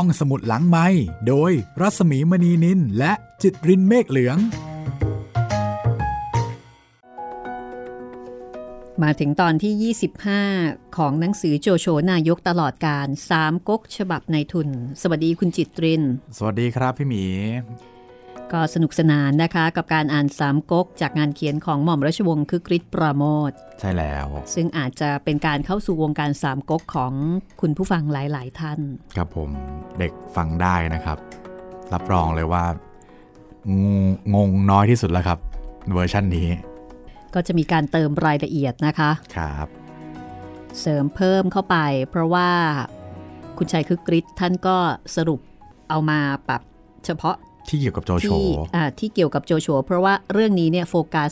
[0.00, 0.86] ห้องสมุดหลังไม้
[1.28, 4.38] โดยรัสมีมณีนินและจิตรินเมฆเหลือง
[9.02, 9.94] มาถึงตอนที่
[10.44, 14.68] 25 ของหนังสือโจโฉนายกตลอดการสามก๊กฉบับในทุน
[15.02, 16.02] สวัสดีคุณจิตริน
[16.38, 17.24] สวัสดีครับพี่หมี
[18.52, 27.12] ก็สนุกสนานนะคะกับการอ่านสามก๊กจากงานเขียนของหม่อมราชวงศ์คึกฤทธิ์ปราโมทใช่แล้ว ซึ่งอาจจะเป็นการเข้าสู่วงการสามก๊กของ
[27.60, 28.80] คุณผู้ฟังหลาย ๆ ท่าน
[29.16, 29.50] ครับผม
[29.98, 31.18] เด็กฟังได้นะครับ
[31.92, 32.64] รับรองเลยว่า
[33.70, 33.72] ง
[34.34, 35.38] งงน้อยที่สุดแล้วครับ
[35.92, 36.48] เวอร์ชันนี้
[37.34, 39.68] ก็จะมีการเติมรายละเอียดนะคะครับ
[40.80, 41.76] เสริมเพิ่มเข้าไป
[42.10, 42.50] เพราะว่า
[43.58, 44.76] คุณชัยคึกฤทธิ์ท่านก็
[45.16, 45.40] สรุป
[45.90, 46.18] เอามา
[46.48, 46.62] ปรับ
[47.04, 47.36] เฉพาะ
[47.68, 51.30] ที่เกี่ยวกับโจโฉที่อ่าที่เกี่ยวกับโจโฉเพราะว่าเรื่องนี้เนี่ยโฟกัส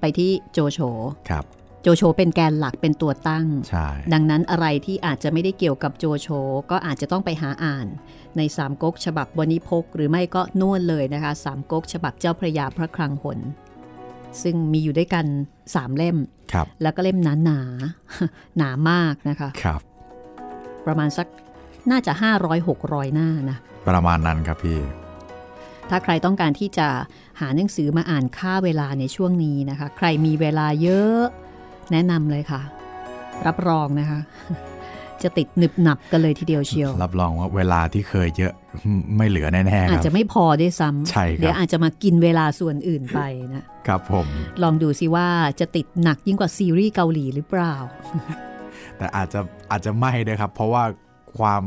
[0.00, 0.78] ไปที่โจโฉ
[1.30, 1.44] ครับ
[1.82, 6.28] โจโฉเป็นแกนหลักเป็นตัวตั้งใช่ดังนั้นอะไรที่อาจจะไม่ได้เกี่ยวกับโจโฉ
[6.70, 7.86] ก็อาจจะต้องไปหาอ่าน
[8.36, 13.38] ในสามก๊กฉบับวนิพก หรือไม่ก็นู่นเลยนะคะสามก๊กฉบับเจ้าพระยาพระคลังหน
[14.42, 15.26] ซึ่งมีอยู่ด้วยกัน
[15.74, 16.16] สามเล่ม
[16.52, 19.80] ครับแล้วก็เล่มหนาหนาๆหนามากนะคะครับ
[20.86, 21.26] ประมาณสัก
[21.90, 22.12] น่าจะ
[22.62, 23.56] 500-600 หน้านะ
[23.88, 24.78] ประมาณนั้นครับพี่
[25.90, 26.88] ถ้าใครต้องการที่จะ
[27.40, 31.22] หาหนังสือมาอ่านค่าเวลาในช่วงนี้นะคะ ใครมีเวลาเยอะ
[31.92, 32.62] แนะนำเลยค่ะ
[33.46, 34.20] รับรองนะคะ
[35.22, 38.52] จะติดหนึบหนับกันเลยทีเดียวเชียว รับรองว่าเวลาที่เคยเยอะ
[39.16, 43.20] ไม่เหลือแน่ๆคอาจรับจะไม่พอด้วยซ้ใช่ครับำเดี๋ยวอาจจะมากินเวลาส่วนอื่นไป
[43.54, 44.26] นะครับผม
[44.62, 45.28] ลองดูสิว่า
[45.60, 47.74] จะติดหนักยิ่งกว่าซีรีส์เกาหลีหรือเปล่า
[48.98, 49.40] แต่อาจจะ
[49.70, 50.84] อาจจะไม่ด้วยครับ เพราะว่า
[51.38, 51.64] ความ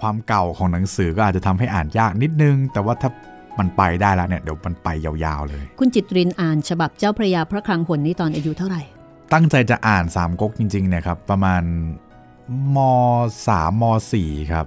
[0.00, 3.10] ความเก่าของหนังสือก็อาจจะทำให้อ่านยากนิดนึง แต่ว่าถ้า
[3.58, 8.82] มันไปได้แล้วเนี่ยเดี๋ยวมันไปยาวๆเลย คุณจิตรินอ่านฉบับเจ้าพระยาพระคลังหนนี่ตอนอายุเท่าไหร่
[9.32, 11.62] ตั้งใจจะอ่านสามก๊กจริงๆเนี่ยครับประมาณ
[12.76, 12.78] ม
[13.38, 13.84] 3ม
[14.18, 14.66] 4ครับ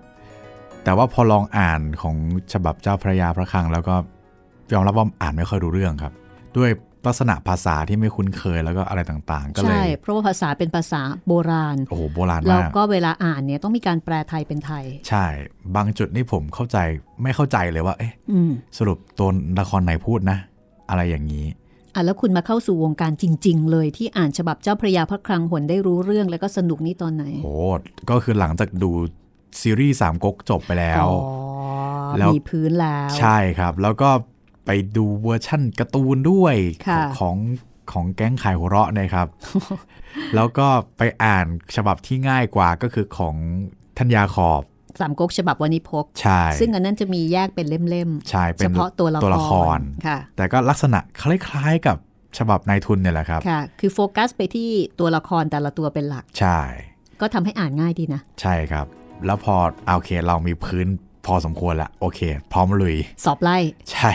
[0.83, 2.15] แต่ว่าพอลองอ่านของ
[2.53, 3.95] ฉบับเจ้าพระยาพระคลัง แล้วก็
[4.73, 6.13] ยอมรับว่าอ่านไม่ค่อยรู้เรื่องครับ
[6.57, 6.69] ด้วย
[7.05, 15.25] ลักษณะภาษาที่ไม่คุ้นเคยแล้วก็อะไรต่างๆ ก็เลใช่ยเพราะว่าภาษาเป็นภาษาโบราณโอ้โหโบราณแล้วมากก็เวลาอ่านเนี่ยต้องมีการแปลไทยเป็นไทย ใช่
[15.75, 16.77] บางจุดนี่ผมเข้าใจ
[17.23, 20.37] ไม่เข้าใจเลยว่า เอ๊ะอืมสรุปตัวละครไหนพูดนะ
[20.89, 21.45] อะไรอย่างนี้
[21.95, 27.49] อะแล้วคุณมาเข้าสู่วงการจริง ๆ เลยที่อ่านฉบับเจ้าพระยาพระคลังหนได้รู้เรื่องแล้วก็สนุกนี่ตอนไหนโห
[28.09, 28.91] ก็คือหลังจากดู
[29.61, 31.15] ซีรีส์สามก๊กจบไปแล้วอ๋อ
[32.17, 34.09] แล้วมีพื้นแล้ว ใช่ครับ แล้วก็
[34.67, 36.55] ไปดูเวอร์ชั่นการ์ตูนด้วย
[36.87, 37.37] ค่ะของ
[37.91, 39.27] ของแก๊งขายหัวเราะเนะครับ
[40.35, 40.67] แล้วก็
[40.97, 41.45] ไปอ่าน
[41.75, 43.35] ฉบับที่ง่ายกว่าก็คือของ
[43.97, 44.61] ทัญญาขอบ
[44.99, 51.97] สามก๊กฉบับวานิพกใช่ ซึ่งอันนั้นจะมีแยกเป็นเล่มใช่ๆเป็นเฉพาะตัวละตัวละครค่ะ แต่ก็ลักษณะคล้ายๆกับ
[52.37, 54.69] ฉบับนายทุนเนี่ยแหละครับ ค่ะ คือโฟกัสไปที่
[54.99, 56.59] ตัวละครแต่ละตัวเป็นหลัก ใช่
[57.21, 58.85] ก็ทำให้อ่านง่ายดีนะ ใช่ครับ
[59.25, 60.87] แล้วพอเอาโอเคเรามีพื้น
[61.27, 62.19] พอสมควรละโอเค
[62.51, 63.57] พร้อมลุย สอบไล่
[63.91, 64.11] ใช่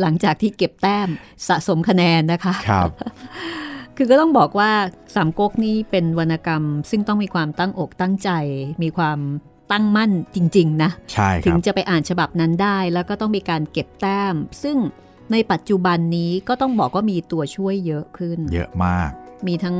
[0.00, 1.08] หลังจากที่เก็บแต้ม
[1.48, 2.88] สะสมคะแนนนะคะครับ
[3.96, 4.70] คือก็ต้องบอกว่า
[5.14, 8.30] สามก๊กนี่เป็นวรรณกรรม ซึ่งต้องมีความตั้งอกตั้งใจ
[8.82, 9.18] มีความ
[9.72, 14.76] ตั้งมั่นจริง ๆ นะใช่คถึงรับจะไปอ่านฉบับนั้นได้ แล้วก็ต้องมีการเก็บแต้ม ซึ่ง
[15.32, 19.10] ในปัจจุบันนี้ก็ต้องบอกว่ามีตัวช่วยเยอะขึ้น เยอะมาก
[19.46, 19.76] มีทั้ง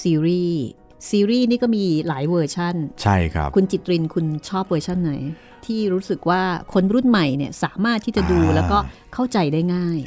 [0.00, 0.62] ซีรีส์
[1.10, 5.12] ซีรีส์นี่ก็มีหลายเวอร์ชั่น ใช่ครับ คุณจิตรินคุณชอบเวอร์ชั่นไหน
[5.66, 6.42] ที่รู้สึกว่า
[6.72, 8.78] คนรุ่นใหม่เนี่ยสามารถที่จะดูอ่าแล้วก็
[9.14, 9.98] เข้าใจได้ง่าย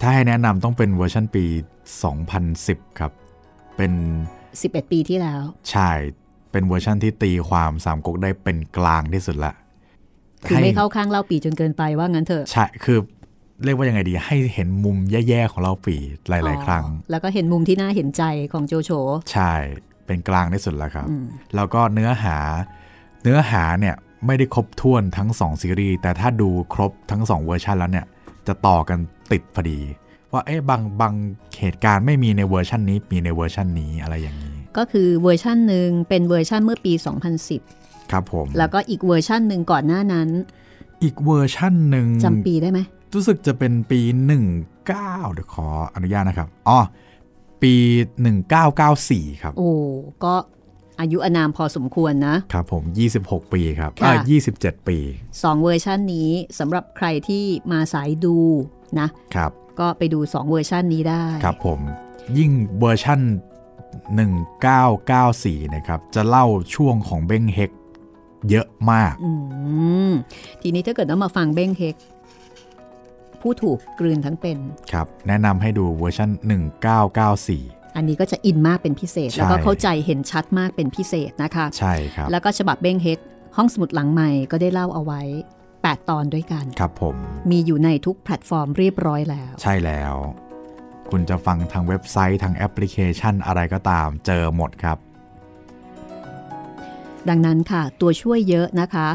[0.00, 1.44] ถ้าให้แนะนำต้องเป็นเวอร์ชันปี
[2.22, 3.12] 2010 ครับ
[3.76, 3.92] เป็น
[4.42, 5.90] 11 ปีที่แล้ว ใช่
[6.52, 9.52] เป็นเวอร์ชันที่ตีความสามก๊กได้เป็นกลางที่สุดละ
[10.48, 12.98] คือไม่เข้าข้างเล่าปีจนเกินไปว่างั้นเถอะ ใช่ คือ
[13.64, 15.96] เรียกว่ายังไงดี ให้เห็นมุมแย่ๆของเล่าปี
[16.28, 18.90] หลาย ๆ ครั้งอ๋อแล้วก็เห็นมุมที่น่าเห็นใจของโจโฉ
[19.32, 19.52] ใช่
[20.06, 21.24] เป็นกลางที่สุดแล้วครับอืม
[21.54, 22.36] แล้วก็เนื้อหา
[23.22, 23.96] เนื้อหาเนี่ย
[24.26, 28.06] ไม่ได้ครบถ้วนทั้ง 2 ซีรีส์ แต่ถ้าดูครบทั้ง 2 เวอร์ชันแล้วเนี่ย
[28.46, 28.98] จะต่อกัน
[29.32, 29.80] ติดพอดี
[30.32, 31.14] ว่าเอ๊ะบางบาง
[31.60, 36.92] เหตุการณ์ไม่มีในเวอร์ชันนี้มีในเวอร์ชันนี้อะไรอย่างนี้ ก็คือเวอร์ชันหนึ่งเป็นเวอร์ชันเมื่อปี
[37.52, 40.28] 2010 ครับผม แล้วก็อีกเวอร์ชันหนึ่งก่อนหน้านั้น
[41.02, 42.80] อีกเวอร์ชันหนึ่งจำปีได้ไหม
[43.14, 44.00] รู้สึกจะเป็นปี
[44.66, 44.86] 19
[45.32, 46.78] เดี๋ยวขออนุญาตนะครับอ๋อ
[47.62, 47.74] ปี
[48.58, 49.70] 1994 ครับ โอ้
[50.24, 50.34] ก็
[51.00, 52.82] อายุอานามพอสมควรนะ ครับผม
[53.18, 54.14] 26 ปีครับค่ะอ่า
[54.54, 54.98] 27 ปี
[55.42, 58.36] สองเวอร์ชันนี้สำหรับใครที่มาสายดู
[59.00, 59.50] นะ ครับ
[59.80, 61.80] ก็ไปดู 2 เวอร์ชันนี้ได้ ครับผม
[62.38, 62.50] ยิ่ง
[62.80, 63.20] เวอร์ชั่น
[64.86, 67.70] 1994 นะครับ จะเล่าช่วงของเบ้งเฮก
[68.50, 69.30] เยอะมาก อื
[70.10, 70.12] ม
[70.62, 71.96] ทีนี้ถ้าเกิดว่ามาฟังเบ้งเฮก
[73.40, 74.58] ผู้ถูกกลืนทั้งเป็น
[74.92, 76.30] ครับ แนะนำให้ดูเวอร์ชัน
[77.10, 83.18] 1994 อันนี้ก็จะอินมากเป็นพิเศษใช่แล้วก็เข้าใจเห็นชัดมากเป็นพิเศษนะคะใช่ครับแล้วก็ฉบับเบ้งเฮก
[83.56, 85.22] ห้องสมุดหลังใหม่ก็ได้เล่าเอาไว้
[85.70, 87.16] 8 ตอนด้วยกันครับผม
[87.50, 90.14] มีอยู่ในทุกแพลตฟอร์มเรียบร้อยแล้ว ใช่แล้ว
[91.10, 94.98] คุณจะฟังทางเว็บไซต์ทางแอปพลิเคชันอะไรก็ตามเจอหมดครับ
[97.28, 99.08] ดังนั้นค่ะ ตัวช่วยเยอะนะคะ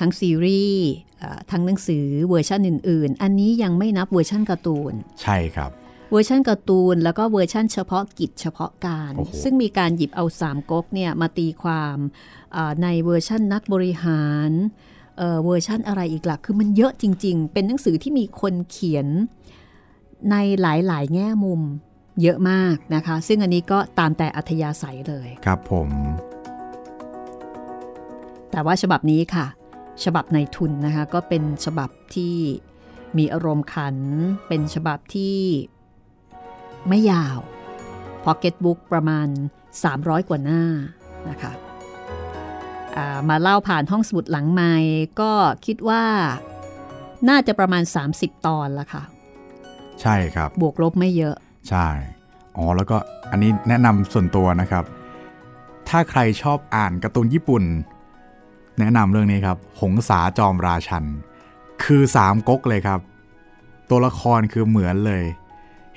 [0.00, 0.84] ทั้งซีรีส์
[1.18, 4.92] เอ่อทั้งหนังสือเวอร์ชันอื่น ๆ อันนี้ยังไม่นับเวอร์ชันการ์ตูน
[5.22, 5.70] ใช่ครับ
[6.10, 11.96] เวอร์ชันการ์ตูน แล้วก็เวอร์ชันเฉพาะกิจเฉพาะการโอ้โหซึ่งมีการหยิบเอาสามก๊กเนี่ยมาตีความ
[12.52, 14.50] เอ่อในเวอร์ชันนักบริหาร
[15.18, 19.06] เอ่อเวอร์ชันอะไรอีกล่ะคือมันเยอะจริง ๆ เป็นหนังสือที่มีคนเขียน
[20.30, 21.60] ในหลายๆ แง่มุม
[22.22, 25.88] เยอะมากนะคะ ซึ่งอันนี้ก็ตามแต่อัธยาศัยเลย ครับผม
[28.50, 29.46] แต่ว่าฉบับนี้ค่ะ
[30.04, 32.34] ฉบับในทุนนะคะ ก็เป็นฉบับที่
[33.18, 33.96] มีอารมณ์ขัน
[34.48, 35.36] เป็นฉบับที่
[36.88, 37.38] ไม่ยาว
[38.24, 39.26] พ็อกเก็ตบุ๊กประมาณ
[39.78, 40.62] 300 กว่าหน้า
[41.28, 41.52] นะคะ
[42.96, 44.72] อ่ามาเล่าผ่านห้องสมุดหลังไม้
[45.20, 45.32] ก็
[45.66, 46.04] คิดว่า
[47.28, 47.82] น่าจะประมาณ
[48.14, 49.02] 30 ตอนละค่ะ
[50.02, 51.36] ใช่ครับ บวกลบไม่เยอะ
[51.68, 51.88] ใช่
[52.56, 52.96] อ๋อ แล้วก็
[53.30, 54.84] อันนี้แนะนำส่วนตัวนะครับ
[55.88, 57.64] ถ้าใครชอบอ่านการ์ตูนญี่ปุ่น
[58.78, 61.04] แนะนำเรื่องนี้ครับ หงสาจอมราชัน
[61.84, 63.00] คือสามก๊กเลยครับ
[63.90, 65.24] ตัวละครคือเหมือนเลย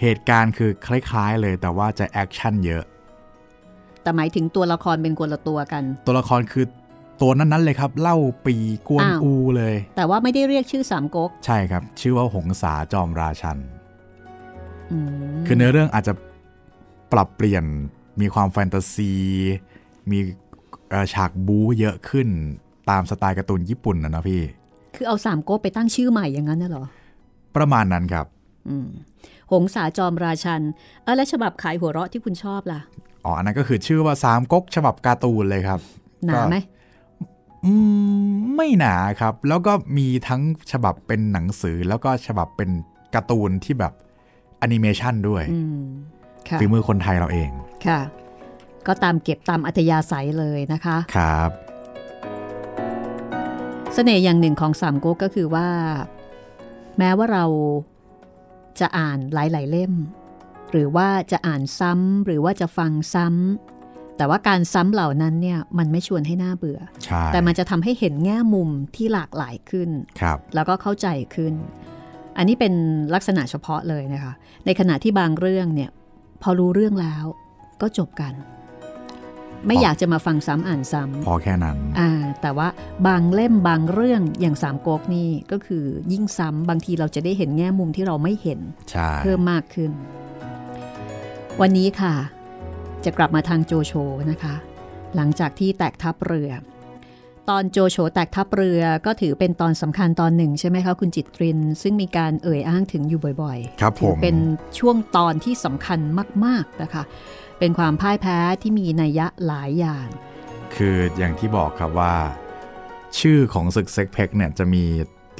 [0.01, 2.83] เหตุการณ์คือคล้ายๆเลยแต่ว่าจะแอคชั่นเยอะ
[4.01, 6.65] แต่หมายถึงตัวละครเป็นคนละตัวกัน ตัวละครคือ
[7.21, 8.55] ตัวนั้นๆเลยครับ เล่าปี
[8.89, 13.57] กวนอ้าวอูเลย แต่ว่าไม่ได้เรียกชื่อสามก๊ก ใช่ครับ ชื่อว่าหงสาจอมราชัน
[14.91, 16.13] อืมคือเนื้อเรื่องอาจจะ
[17.11, 17.63] ปรับเปลี่ยน
[18.21, 19.11] มีความแฟนตาซี
[20.11, 20.19] มี
[20.89, 22.27] เอ่อฉากบู๊เยอะขึ้น
[22.89, 24.41] ตามสไตล์การ์ตูนญี่ปุ่นนะนะพี่
[24.95, 26.85] คือเอาสามก๊กไปตั้งชื่อใหม่อย่างนั้นน่ะเหรอ
[27.55, 28.25] ประมาณนั้นครับ
[28.69, 28.87] อืม
[29.51, 30.61] หงสาจอมราชัน
[31.03, 32.81] เออแล้วฉบับขายหัวเราะที่คุณชอบล่ะ
[33.25, 35.79] อ๋อ อันนั้นก็คือชื่อว่าสามก๊กฉบับการ์ตูนเลยครับ
[36.25, 36.57] หนาไหม
[37.65, 37.73] อื
[38.29, 40.41] มไม่หนาครับ แล้วก็มีทั้ง
[40.71, 42.69] ฉบับเป็นหนังสือแล้วก็ฉบับเป็น
[43.15, 43.93] การ์ตูนที่แบบ
[44.59, 45.83] แอนิเมชันด้วยอืม
[46.49, 47.49] ค่ะฝีมือคนไทยเราเอง
[47.87, 47.99] ค่ะ
[48.87, 51.49] ก็ตามเก็บตามอัธยาศัยเลยนะคะครับ
[53.93, 55.67] เสน่ห์อย่างหนึ่งของสามก๊กก็คือว่า
[56.97, 57.45] แม้ว่าเรา
[58.81, 59.93] จะอ่านหลาย ๆ เล่ม
[60.71, 69.89] หรือว่าจะอ่านซ้ำหรือว่าจะฟังซ้ำแต่ว่าการซ้ำเหล่านั้นเนี่ยมันไม่ชวนให้หน่าเบื่อใช่แต่มันจะทำให้เห็นแง่มุมที่หลากหลายขึ้น
[70.21, 71.53] ครับแล้วก็เข้าใจขึ้น
[72.37, 72.73] อันนี้เป็น
[73.15, 74.33] ลักษณะเฉพาะเลยนะคะ
[74.65, 75.89] ในขณะที่บางเรื่องเนี่ย
[76.41, 77.25] พอรู้เรื่องแล้ว
[77.81, 78.33] ก็จบกัน
[79.67, 82.09] ไม่อยากจะมาฟังซ้ำอ่านซ้พอแค่นั้นำอ่า
[82.41, 82.67] แต่ว่า
[83.07, 88.59] บางเล่มบางเรื่องอย่างสามก๊กนี่ก็คือยิ่งซ้ำบางทีเราจะได้เห็นแง่มุมที่เราไม่เห็น
[88.91, 89.91] ใช่เพิ่มมากขึ้น
[91.61, 92.13] วันนี้ค่ะ
[93.05, 93.93] จะกลับมาทางโจโฉ
[94.31, 94.55] นะคะ
[95.15, 96.51] หลังจากที่แตกทัพเรือ
[97.49, 104.35] ตอนโจโฉแตกทัพเรือก็ถือเป็นตอนสำคัญตอนหนึ่งใช่ไหมคะคุณจิตริน ซึ่งมีการเอ่ยอ้างถึงอยู่บ่อยครับๆผถือมเป็น
[104.79, 105.99] ช่วงตอนที่สำคัญ
[106.45, 107.03] มาก ๆนะคะ
[107.59, 110.07] เป็นความพ่ายแพ้ที่มีนัยยะหลายอย่าง
[110.75, 112.15] คืออย่างที่บอกครับว่า
[113.19, 114.83] ชื่อของศึกเซ็กเพกเนี่ยจะมี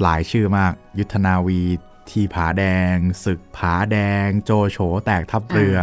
[0.02, 1.60] หลายชื่อมาก ยุทธนาวี
[2.10, 2.94] ทีผาแดง
[3.24, 5.76] ศึกผาแดง โจโฉแตกทัพเรือ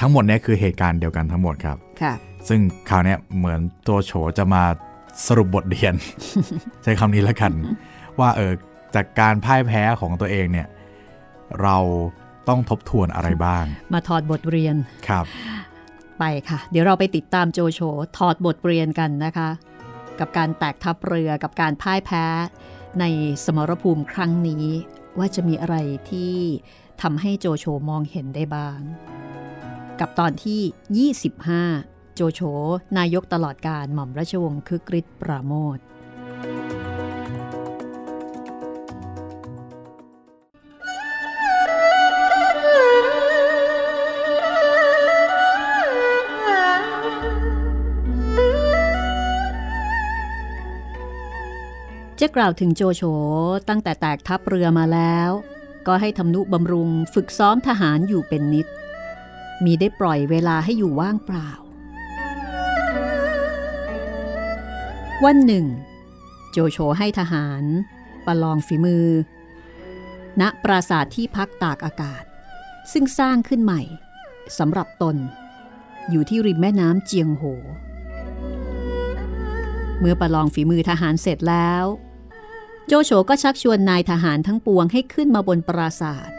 [0.00, 2.14] ทั้งหมดเนี่ยคือเหตุการณ์เดียวกันทั้งหมดครับค่ะ
[2.48, 4.62] ซึ่งคราวเนี้ยเหมือนโจโฉจะมา
[5.26, 5.94] สรุปบทเรียน
[6.82, 7.52] ใช้คำนี้แล้วกัน
[8.20, 8.52] ว่าเออ
[8.94, 10.68] จากการพ่ายแพ้ของตัวเองเนี่ย
[11.62, 11.76] เรา
[12.48, 14.76] ต้องทบทวนอะไรบ้าง มาถอดบทเรียน
[15.08, 15.24] ครับ
[16.18, 17.80] ไปค่ะ เดี๋ยวเราไปติดตามโจโฉ
[18.18, 19.48] ถอดบทเรียนกันนะคะ
[20.18, 22.24] กับการแตกทัพเรือกับการพ่ายแพ้
[23.00, 23.04] ใน
[23.44, 24.66] สมรภูมิครั้งนี้
[25.18, 25.76] ว่าจะมีอะไร
[26.10, 26.34] ที่
[27.02, 28.78] ทำให้โจโฉมองเห็นได้บ้าง
[30.00, 31.10] กับตอนที่
[31.72, 32.40] 25 โจโฉ
[32.98, 35.78] นายกตลอดการหม่อมราชวงศ์คึกฤทธิ์ปราโมท
[52.36, 53.02] กล่าวถึงโจโฉ
[53.68, 55.30] ตั้งแต่แตกทัพเรือมาแล้ว
[55.86, 58.66] ก็ให้ทำนุบำรุงฝึกซ้อมทหารอยู่เป็นนิด
[59.64, 61.50] มีได้ปล่อยเวลาให้อยู่ว่างเปล่า
[65.24, 65.66] วันหนึ่ง
[66.52, 67.62] โจโฉให้ทหาร
[68.26, 69.06] ประลองฝีมือ
[70.40, 72.24] ณปราสาทที่พักตากอากาศ
[72.92, 73.82] ซึ่งสร้างขึ้นใหม่
[74.58, 75.16] สำหรับตน
[76.10, 77.44] อยู่ที่ริมแม่น้ำเจียงโห
[79.98, 81.84] เมื่อประลองฝีมือทหารเสร็จแล้ว
[82.88, 86.30] โจโฉก็ชักชวนนายทหารทั้งปวงให้ขึ้นมาบนปราสาท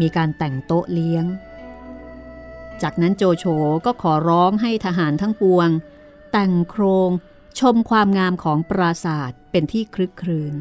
[0.00, 1.24] มีการแต่งโต๊ะเลี้ยง
[2.82, 3.44] จากนั้นโจโฉ
[3.86, 5.68] ก็ขอร้องให้ทหารทั้งปวง
[6.32, 7.10] แต่งโครง
[7.60, 10.54] ชมความงามของปราสาทเป็นที่คลึกครื้น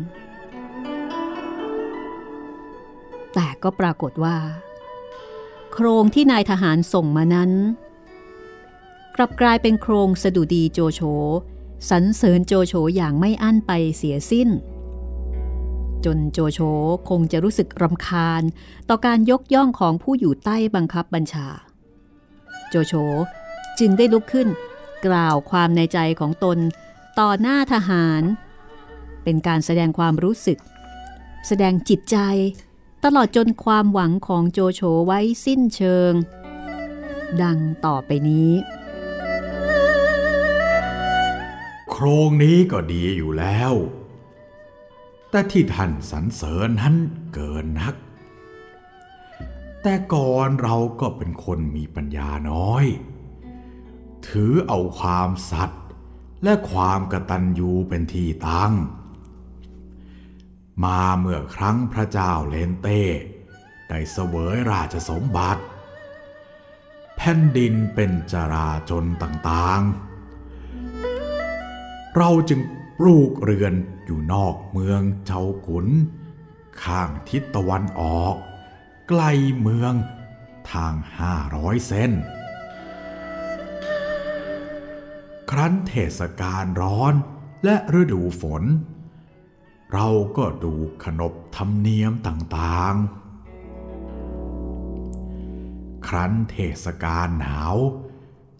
[3.33, 4.37] แต่ก็ปรากฏว่า
[5.73, 7.51] โครงที่นายทหารส่งมานั้น
[9.15, 11.01] กลับกลายเป็นโครงสดุดีโจโฉ
[11.89, 14.49] สรรเสริญโจโฉอย่างไม่อั้นไปเสียสิ้น
[16.05, 16.59] จนโจโฉ
[17.09, 18.43] คงจะรู้สึกรำคาญ
[18.89, 21.47] ต่อการยกย่องของผู้อยู่ใต้บังคับบัญชา
[22.69, 22.93] โจโฉ
[23.79, 24.47] จึงได้ลุกขึ้น
[25.05, 26.57] กล่าวความในใจของตน
[27.19, 28.21] ต่อหน้าทหาร
[29.23, 30.59] เป็นการแสดงความรู้สึก
[31.47, 32.17] แสดงจิตใจ
[33.03, 36.13] ตลอดจนความหวังของโจโฉไว้สิ้นเชิง
[37.41, 38.51] ดังต่อไปนี้
[41.89, 43.73] โครงนี้ก็ดีอยู่แล้ว
[45.29, 46.95] แต่ที่ท่านสรรเสริญนั้น
[47.33, 47.95] เกินนัก
[49.83, 52.85] แต่ก่อนเราก็เป็นคนมีปัญญาน้อย
[54.27, 55.83] ถือเอาความสัตย์
[56.43, 58.73] และความกตัญญูเป็นที่ตั้ง
[60.83, 63.01] มาเมื่อครั้งพระเจ้าเลนเต้
[63.89, 65.63] ได้เสวยราชสมบัติ
[67.15, 72.59] แผ่นดินเป็นจราจนต่างๆ เราจึง
[72.99, 73.73] ปลูกเรือน
[74.11, 75.87] อยู่นอกเมืองเจ้าขุน
[76.83, 78.35] ข้างทิศตะวันออก
[79.09, 79.93] ใกล้เมือง
[80.71, 82.11] ทางห้าร้อยเซน
[85.49, 87.13] ครั้นเทศกาลร้อน
[87.63, 88.63] และฤดูฝน
[89.93, 90.73] เราก็ดู
[91.03, 92.99] ขนบธรรมเนียมต่างๆ
[96.07, 97.75] ครั้นเทศกาลหนาว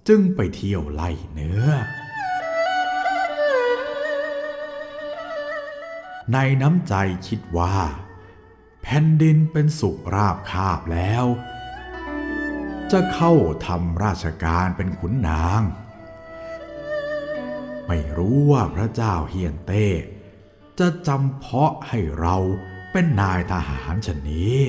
[0.07, 1.63] จึงไปเที่ยวไล่เนื้อ
[6.33, 6.95] ในน้ำใจ
[7.27, 7.75] คิดว่า
[8.81, 11.25] แผ่นดินเป็นสุขราบคาบแล้ว
[12.91, 13.33] จะเข้า
[13.65, 15.61] ทำราชการเป็นขุนนาง
[17.87, 19.87] ไม่รู้ว่าพระเจ้าเฮียนเต้
[20.79, 22.35] จะจำเพาะให้เรา
[22.91, 24.59] เป็นนายทหารชนนี้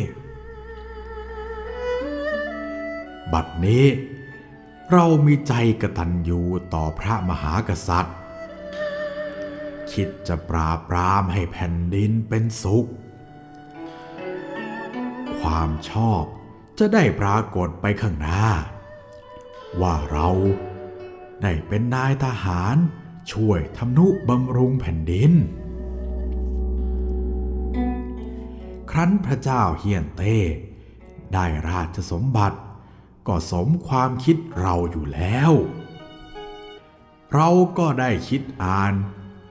[3.33, 3.87] บัดนี้
[4.93, 6.41] เรามีใจกระตัญญู
[6.75, 8.20] ต่อพระมหากษัตริย์
[9.93, 12.89] คิดจะปราบปรามให้แผ่นดินเป็นสุข
[15.41, 16.23] ความชอบ
[16.79, 18.47] จะได้ปรากฏไปข้างหน้า
[19.81, 20.29] ว่าเรา
[21.43, 22.77] ได้เป็นนายทหาร
[23.33, 25.33] ช่วยทำนุบำรุงแผ่นดิน
[28.91, 30.39] ครั้นพระเจ้าเฮียนเต้
[31.35, 32.59] ได้ราชสมบัติ
[33.27, 35.53] ก็สมความคิดเราอยู่แล้ว
[37.35, 38.95] เราก็ได้คิดอ่าน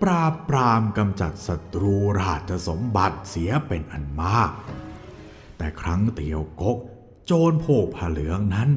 [0.02, 4.52] ปราบปรามกำจัดศัตรูราชสมบัติเสียเป็นอันมาก
[5.58, 6.78] แต่ครั้งเตียวกก
[7.26, 8.70] โจรโพกผาเหลืองนั้น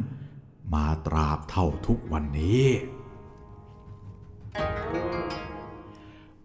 [0.73, 2.67] มาตราบเท่าทุกวันนี้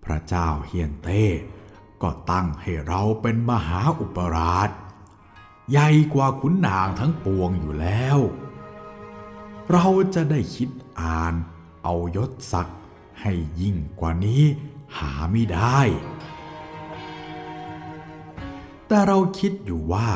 [0.03, 1.23] พระเจ้าเฮียนเต้
[2.01, 4.69] ก็ตั้งให้เราเป็นมหาอุปราช
[5.71, 8.19] ใหญ่กว่าขุนนางทั้งปวงอยู่แล้ว
[9.71, 10.69] เราจะได้คิด
[11.01, 11.33] อ่าน
[11.83, 12.76] เอายศศักดิ์
[13.21, 14.43] ให้ยิ่งกว่านี้
[14.97, 15.79] หาไม่ได้
[18.87, 20.09] แต่เราคิดอยู่ว่า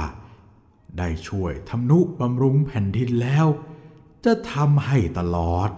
[0.98, 3.48] ได้ช่วยทำนุบำรุงแผ่นดินแล้ว
[4.26, 5.70] จะทำให้ตลอด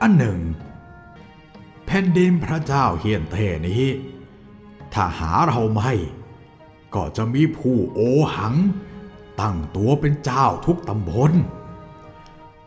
[0.00, 0.40] อันหนึ่ง
[1.86, 3.36] แผ่นดินพระเจ้าเฮียนเท
[3.68, 3.84] นี้
[4.94, 5.92] ถ้าหาเราไม่
[6.94, 8.00] ก็จะมีผู้โอ
[8.36, 8.54] หัง
[9.40, 11.32] ตั้งตัวเป็นเจ้าทุกตำบล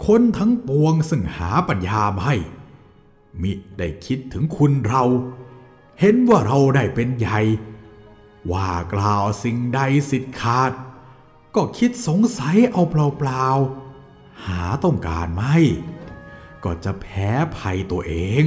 [0.06, 2.34] คนทั้งปวงซึ่งหาปัญญาไม่
[3.42, 5.04] มิได้คิดถึงคุณเรา
[6.00, 7.40] เห็นว่าเราได้เป็นใหญ่
[8.52, 9.80] ว่ากล่าวสิ่งใด
[10.10, 10.72] สิทธิ์ขาด
[11.56, 15.58] ก็คิดสงสัยเอาเปล่าๆ หาต้องการไม่
[16.64, 18.44] ก็จะแพ้ภัยตัวเอง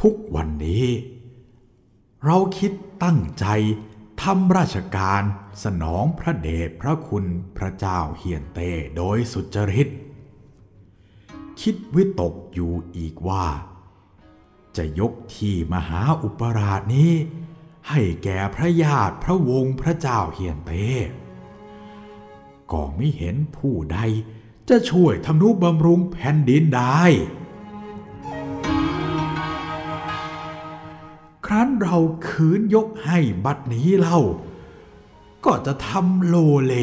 [0.00, 0.86] ทุกวันนี้
[2.24, 2.72] เราคิด
[3.04, 3.46] ตั้งใจ
[4.28, 5.22] ทำราชการ
[5.64, 7.24] สนองพระเดชพระคุณ
[7.56, 9.88] พระเจ้าเฮียนเต้โดยสุจริต
[11.60, 13.46] คิดวิตกอยู่อีกว่า
[14.76, 17.12] จะยกที่มหาอุปราชนี้
[17.88, 20.88] ให้แก่พระญาติพระวงศ์พระเจ้าเฮียนเต้
[22.72, 23.98] ก็ไม่เห็นผู้ใด
[24.68, 27.02] จะช่วยทำนุบำรุงแผ่นดินได้
[31.54, 34.20] รั้นเราคืนยกให้บัดนี้เล่า
[35.44, 36.74] ก็จะทำโลเล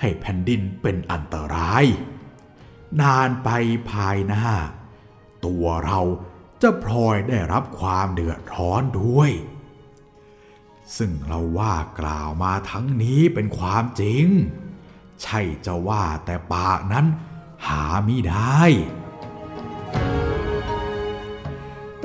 [0.00, 1.84] ให้แผ่นดินเป็นอันตราย
[3.00, 3.48] นานไป
[3.90, 4.48] ภายหน้า
[5.44, 6.00] ตัวเรา
[6.62, 9.30] จะพลอยได้รับความเดือดร้อนด้วย
[10.96, 14.26] ซึ่งเราว่ากล่าวมาทั้งนี้เป็นความจริง
[15.22, 17.06] ใช่จะว่าแต่ปากนั้น
[17.66, 18.62] หาไม่ได้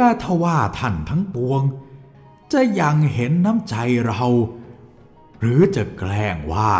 [0.01, 1.61] แต่ทว่าท่านทั้งปวง
[2.53, 3.75] จะยังเห็นน้ำใจ
[4.05, 4.23] เรา
[5.39, 6.71] หรือจะแกล้งว่า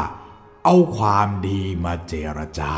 [0.64, 2.74] เอาความดีมาเจรจา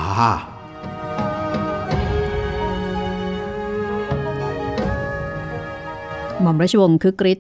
[6.41, 7.39] หม่อมราชวงศ์คือกริช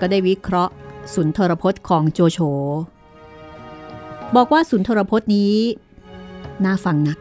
[0.00, 0.72] ก็ได้วิเคราะห์
[1.14, 2.38] สุนทรพจน์ของโจโฉ
[4.36, 5.56] บอกว่าสุนทรพจน์นี้
[6.64, 7.18] น่าฟังนัก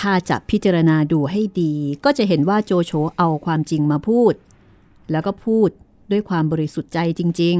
[0.00, 1.72] ถ้าจะพิจารณาดูให้ดี
[2.04, 4.34] ก็จะเห็นว่าโจโฉเอาความจริงมาพูด
[5.10, 5.68] แล้วก็พูด
[6.10, 7.56] ด้วยความบริสุทธิ์ใจจริง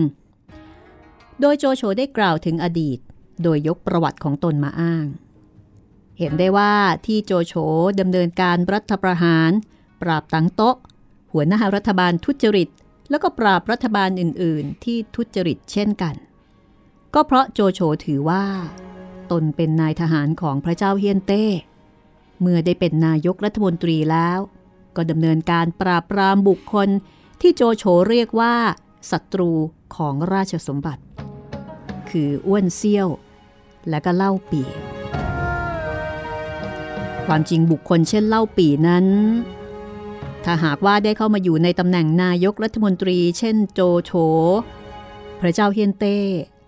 [0.68, 2.98] ๆ โดยโจโฉได้กล่าวถึงอดีต
[3.42, 5.06] โดยยกประวัติของตนมาอ้าง
[6.18, 6.74] เห็นได้ว่า
[7.06, 7.54] ที่โจโฉ
[8.00, 9.50] ดำเนินการรัฐประหาร
[10.02, 10.76] ปราบตังโต๊ะ
[11.32, 12.68] หัวหน้ารัฐบาลทุจริต
[13.10, 16.14] แล้วก็ปราบรัฐบาลอื่น ๆ ที่ทุจริตเช่นกัน
[17.14, 18.44] ก็เพราะโจโฉถือว่า
[19.30, 21.44] ตนเป็นนายทหารของพระเจ้าเฮียนเต้
[22.46, 24.38] เมื่อได้เป็นนายกรัฐมนตรีแล้ว
[24.96, 26.88] ก็ดำเนินการปราบปรามบุคคล
[27.40, 28.54] ที่โจโฉเรียกว่า
[29.10, 29.50] ศัตรู
[29.96, 31.02] ของราชสมบัติ
[32.10, 33.08] คืออ้วนเซี่ยว
[33.88, 34.62] และก็เล่าปี
[37.26, 39.06] ความจริงบุคคลเช่นเล่าปีนั้น
[40.44, 44.12] ถ้าหากว่าได้เข้ามาอยู่ในตำแหน่งนายกรัฐมนตรี เช่นโจโฉ
[45.40, 46.16] พระเจ้าเฮียนเต้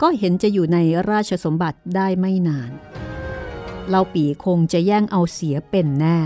[0.03, 0.79] ก็เห็นจะอยู่ใน
[1.11, 2.71] ราชสมบัติได้ไม่นาน
[3.89, 6.19] เล่าปีคงจะแย่งเอาเสียเป็นแน่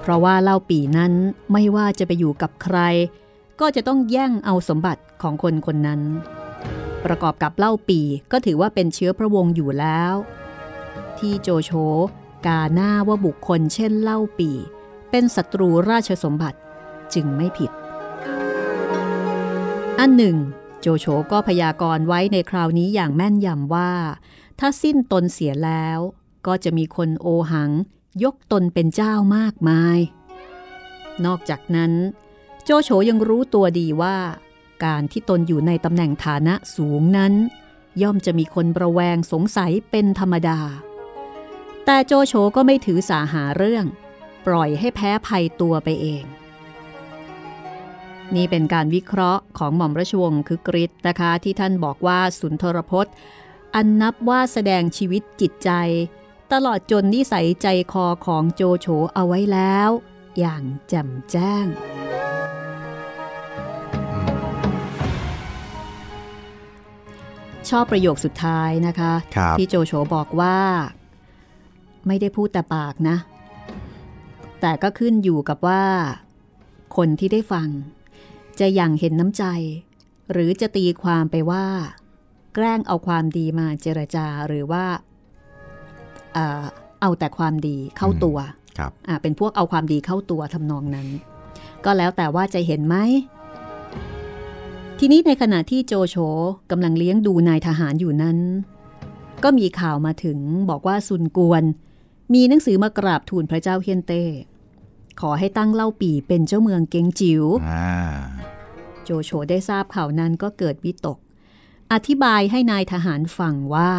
[0.00, 1.12] เพราะว่าเล่าปีนั้น
[1.52, 2.78] ไม่ว่าจะไปอยู่กับใคร
[3.60, 6.00] ก็จะต้องแย่งเอาสมบัติของคนคนนั้น
[7.04, 8.00] ประกอบกับเล่าปี
[8.32, 10.14] ก็ถือว่าเป็นเชื้อพระวงศ์อยู่แล้ว
[11.18, 11.70] ที่โจโฉ
[12.46, 14.50] กาหน้าว่าบุคคลเช่นเล่าปี
[15.10, 16.58] เป็นศัตรูราชสมบัติ
[17.14, 17.70] จึงไม่ผิด
[19.98, 20.36] อันหนึ่ง
[20.80, 23.92] โจโฉก็พยากรณ์ไว้ในคราวนี้อย่างแม่นยำว่า
[24.58, 25.98] ถ้าสิ้นตนเสียแล้ว
[26.46, 27.70] ก็จะมีคนโอหัง
[28.24, 29.98] ยกตนเป็นเจ้ามากมาย
[31.24, 31.92] นอกจากนั้น
[32.64, 34.16] โจโฉยังรู้ตัวดีว่า
[34.84, 37.32] การที่ตนอยู่ในตำแหน่งฐานะสูงนั้น
[38.02, 40.60] ย่อมจะมีคนประแวงสงสัยเป็นธรรมดา
[41.84, 43.84] แต่โจโฉก็ไม่ถือสาหาเรื่อง
[44.46, 46.24] ปล่อยให้แพ้ภัยตัวไปเอง
[48.34, 53.14] นี่เป็นการวิเคราะห์ของหม่อมราชวงศ์คือกริชนะคะ ที่ท่านบอกว่าสุนทรพจน์
[53.74, 55.70] อันนับว่าแสดงชีวิตจิตใจ
[56.52, 59.90] ตลอดจนนิสัยใจคอของโจโฉเอาไว้แล้ว
[60.38, 61.66] อย่างแจ่มแจ้ง
[67.68, 70.58] ชอบประโยคสุดท้ายนะคะครับที่โจโฉบอกว่า
[72.06, 73.16] ไม่ได้พูดแต่ปากนะ
[74.60, 75.84] แต่ก็ขึ้นอยู่กับว่า
[76.96, 77.68] คนที่ได้ฟัง
[78.60, 79.44] จะอย่างเห็นน้ำใจ
[80.32, 81.66] หรือจะตีความไปว่า
[82.54, 84.84] แกล้งเอาความดีมาเจรจาหรือว่า
[86.34, 86.64] เอ่อ
[87.00, 88.38] เอาแต่ความดีเข้าตัว
[88.78, 91.08] ครับอะเป็นพวกเอาความดีเข้าตัวทำนองนั้น
[91.84, 92.96] ก็แล้วแต่ว่าจะเห็นไหม
[94.98, 96.16] ทีนี้ในขณะที่โจโฉ
[96.70, 98.38] กำลังเลี้ยงดูนายทหารอยู่นั้น
[99.44, 100.38] ก็มีข่าวมาถึง
[100.70, 101.64] บอกว่าซุนกวน
[102.34, 104.24] มีหนังสือมากราบทูลพระเจ้าเฮียนเต้
[105.20, 107.88] ขอให้ตั้งเล่าปีเป็นเจ้าเมืองเกงจิว๋วอ่า
[109.04, 111.18] โจโฉได้ทราบข่าวนั้นก็เกิดวิตก
[111.92, 113.92] อธิบายให้นายทหารฟังว่า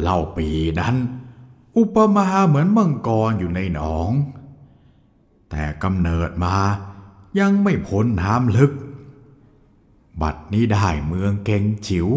[0.00, 0.48] เล่าปี
[0.80, 0.96] นั้น
[1.76, 4.10] อุปมาเหมือนมังกรอยู่ในหนอง
[5.50, 6.56] แต่กำเนิดมา
[7.40, 8.72] ยังไม่พ้นน้ำลึก
[10.22, 12.08] บัดนี้ได้เมืองเก่งจิ๋ว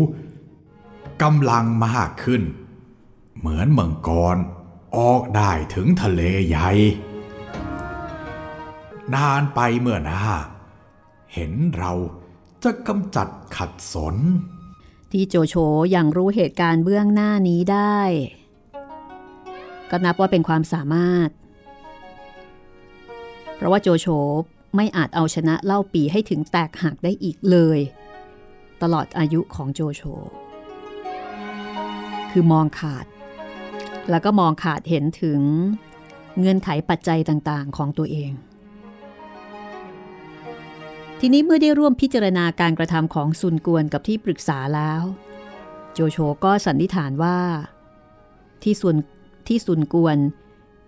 [1.21, 2.41] กำลังมากขึ้น
[3.39, 4.37] เหมือนมังกร
[4.97, 6.69] ออกได้ถึงทะเลใหญ่
[9.13, 10.19] นานไปเมื่อหนา
[11.33, 11.93] เห็นเรา
[12.63, 14.15] จะกำจัดขัดสน
[15.11, 15.55] ที่โจโฉ
[15.95, 17.99] ยังรู้เหตุการณ์เบื้องหน้านี้ได้
[19.89, 21.29] ก็นับว่าเป็นความสามารถ
[23.55, 24.07] เพราะว่าโจโฉ
[24.75, 27.79] ไม่อาจเอาชนะเล่าปีให้ถึงแตกหักได้อีกเลย
[28.81, 30.01] ตลอดอายุของโจโฉ
[32.31, 33.05] คือมองขาด
[34.09, 35.41] แล้วก็มองขาดเห็นถึง
[36.37, 38.31] เงื่อนไขปัจจัยต่างๆของตัวเอง
[41.21, 45.03] ทีนี้เมื่อได้ร่วมพิจารณาการกระทำของซุนกวนกับที่ปรึกษาแล้ว
[45.93, 47.39] โจโฉก็สันนิษฐานว่า
[48.63, 48.95] ที่ซุน
[49.47, 50.17] ที่ซุนกวน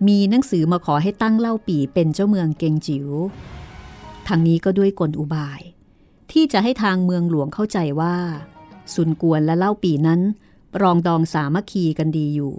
[0.07, 3.07] มีหนังสือมาขอให้ตั้งเล่าปีเป็นเจ้าเมืองเกงจิว๋ว
[4.27, 5.61] ทางนี้ก็ด้วยกลอุบาย
[6.31, 8.15] ที่จะให้ทางเมืองหลวงเข้าใจว่า
[8.93, 10.21] ซุนกวนและเล่าปีนั้น
[10.81, 12.53] รองดองสามัคคีกันดีอยู่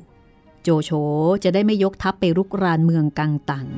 [0.63, 0.91] โจโฉ
[1.45, 3.69] จะได้ไม่ยกทัพไปรุกรานเมืองกังตัง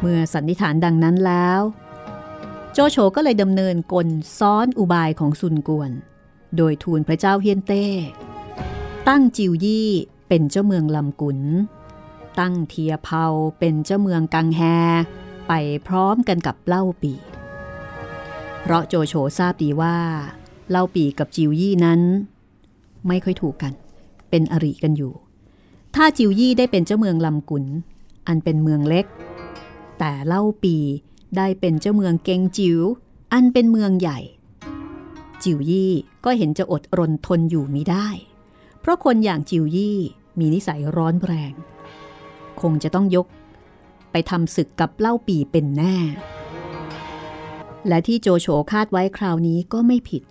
[0.00, 1.60] เมื่อสันนิษฐานดังนั้นแล้ว
[2.76, 4.08] โจโฉก็เลยดำเนินกล
[4.38, 5.90] ซ้อนอุบายของซุนกวน
[6.56, 7.86] โดยทูลพระเจ้าเฮียนเต้
[9.08, 9.90] ตั้งจิวยี่
[10.28, 11.40] เป็นเจ้าเมืองลำกุน
[12.38, 13.26] ตั้งเทียเผา
[13.58, 14.60] เป็นเจ้าเมืองกังแฮ
[15.48, 15.52] ไป
[15.86, 17.12] พร้อมกันกับเล่าปี
[18.60, 19.96] เพราะโจโฉทราบดีว่า
[20.70, 22.00] เล่าปีกับจิวยี่นั้น
[23.08, 23.72] ไม่ค่อยถูกกัน
[24.30, 25.12] เป็นอริกันอยู่
[25.94, 27.64] ถ้าจิวยี่ได้เป็นเจ้าเมืองลำกุน
[28.26, 29.06] อันเป็นเมืองเล็ก
[29.98, 30.76] แต่เล่าปี
[31.36, 32.80] ได้เป็นเจ้าเมืองเกงจิว
[33.32, 34.18] อันเป็นเมืองใหญ่
[35.42, 35.92] จิวยี่
[36.24, 38.08] ก็เห็นจะอดรนทนอยู่มิได้
[38.80, 39.98] เพราะคนอย่างจิวยี่
[40.38, 41.52] มีนิสัยร้อนแรง
[42.60, 43.26] คงจะต้องยก
[44.10, 45.96] ไปทำศึกกับเล่าปีเป็นแน่
[47.88, 50.22] และที่โจโฉคาดไว้คราวนี้ก็ไม่ผิด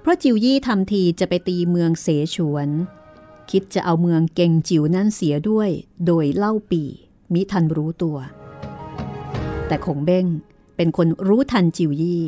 [0.00, 2.68] เพราะจิวยี่ทำทีจะไปตีเมืองเสฉวน
[3.50, 5.70] คิดจะเอาเมืองเกงจิ๋วนั่นเสียด้วย
[6.06, 6.82] โดยเล่าปี
[7.32, 8.18] มิทันรู้ตัว
[9.72, 10.26] แต่คงเบ้ง
[10.76, 12.24] เป็นคนรู้ทันจิวยี่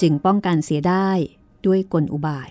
[0.00, 1.08] จึงป้องกันเสียได้
[1.66, 2.50] ด้วยกลอุบาย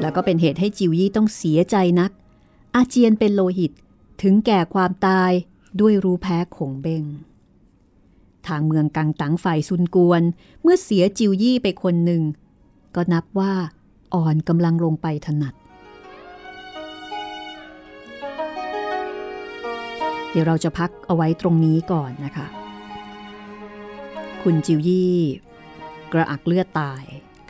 [0.00, 2.10] แล้วก็เป็นเหตุให้จิวยี่ต้องเสียใจนัก
[2.74, 3.72] อาเจียนเป็นโลหิต
[4.22, 5.32] ถึงแก่ความตาย
[5.80, 7.04] ด้วยรู้แพ้ขงเบ้ง
[8.46, 10.22] ทางเมืองกังตังฝ่ายซุนกวน
[10.62, 12.22] เมื่อเสียจิวยี่ไปคนหนึ่ง
[12.94, 13.52] ก็นับว่า
[14.14, 15.54] อ่อนกำลังลงไปถนัด
[20.30, 22.46] เดี๋ยวเราจะพักเอาไว้ตรงนี้ก่อนนะคะ
[24.42, 25.14] คุณจิวยี่
[26.12, 27.02] กระอักเลือดตาย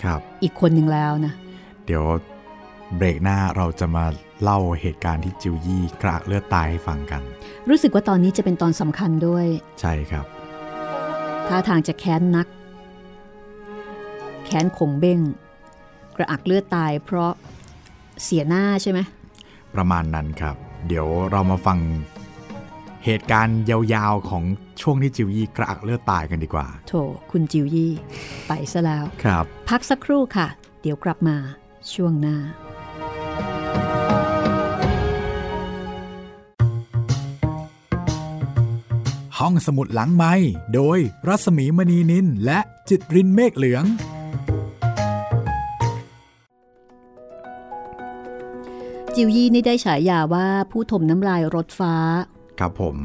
[0.02, 1.32] ครับ อีกคนหนึ่งแล้วนะ
[1.86, 2.04] เดี๋ยว
[2.96, 4.04] เบรกหน้าเราจะมา
[4.42, 7.22] เล่าเหตุการณ์ที่จิวยี่กระอักเลือดตายให้ฟังกัน
[7.68, 9.46] รู้สึกว่าตอนนี้จะเป็นตอนสำคัญด้วย
[9.80, 10.26] ใช่ครับ
[11.48, 12.46] ท่าทางจะแค้นนัก
[14.44, 15.20] แค้นขงเบ้ง
[16.16, 17.32] กระอักเลือดตายเพราะ
[18.22, 19.00] เสียหน้าใช่ไหม
[19.74, 20.56] ประมาณนั้นครับ
[20.88, 21.78] เดี๋ยวเรามาฟัง
[23.04, 24.44] เหตุการณ์ยาวๆของ
[24.80, 26.92] ช่วงที่จิวยี่กระอักเลือดตายกันดีกว่า โถ
[27.30, 27.92] คุณจิวยี่
[28.46, 30.48] ไปซะแล้ว ครับ พักสักครู่ค่ะ
[30.82, 31.36] เดี๋ยวกลับมา
[31.92, 32.36] ช่วงหน้า
[39.38, 40.34] ห้องสมุดหลังไม้
[40.74, 42.58] โดยรัสมีมณีนินและ
[42.88, 43.84] จิตรินเมฆเหลือง
[49.14, 51.94] จิวยี่นี่ได้ฉายาว่าผู้ถมน้ำลายรถฟ้า
[52.60, 52.96] ครับผม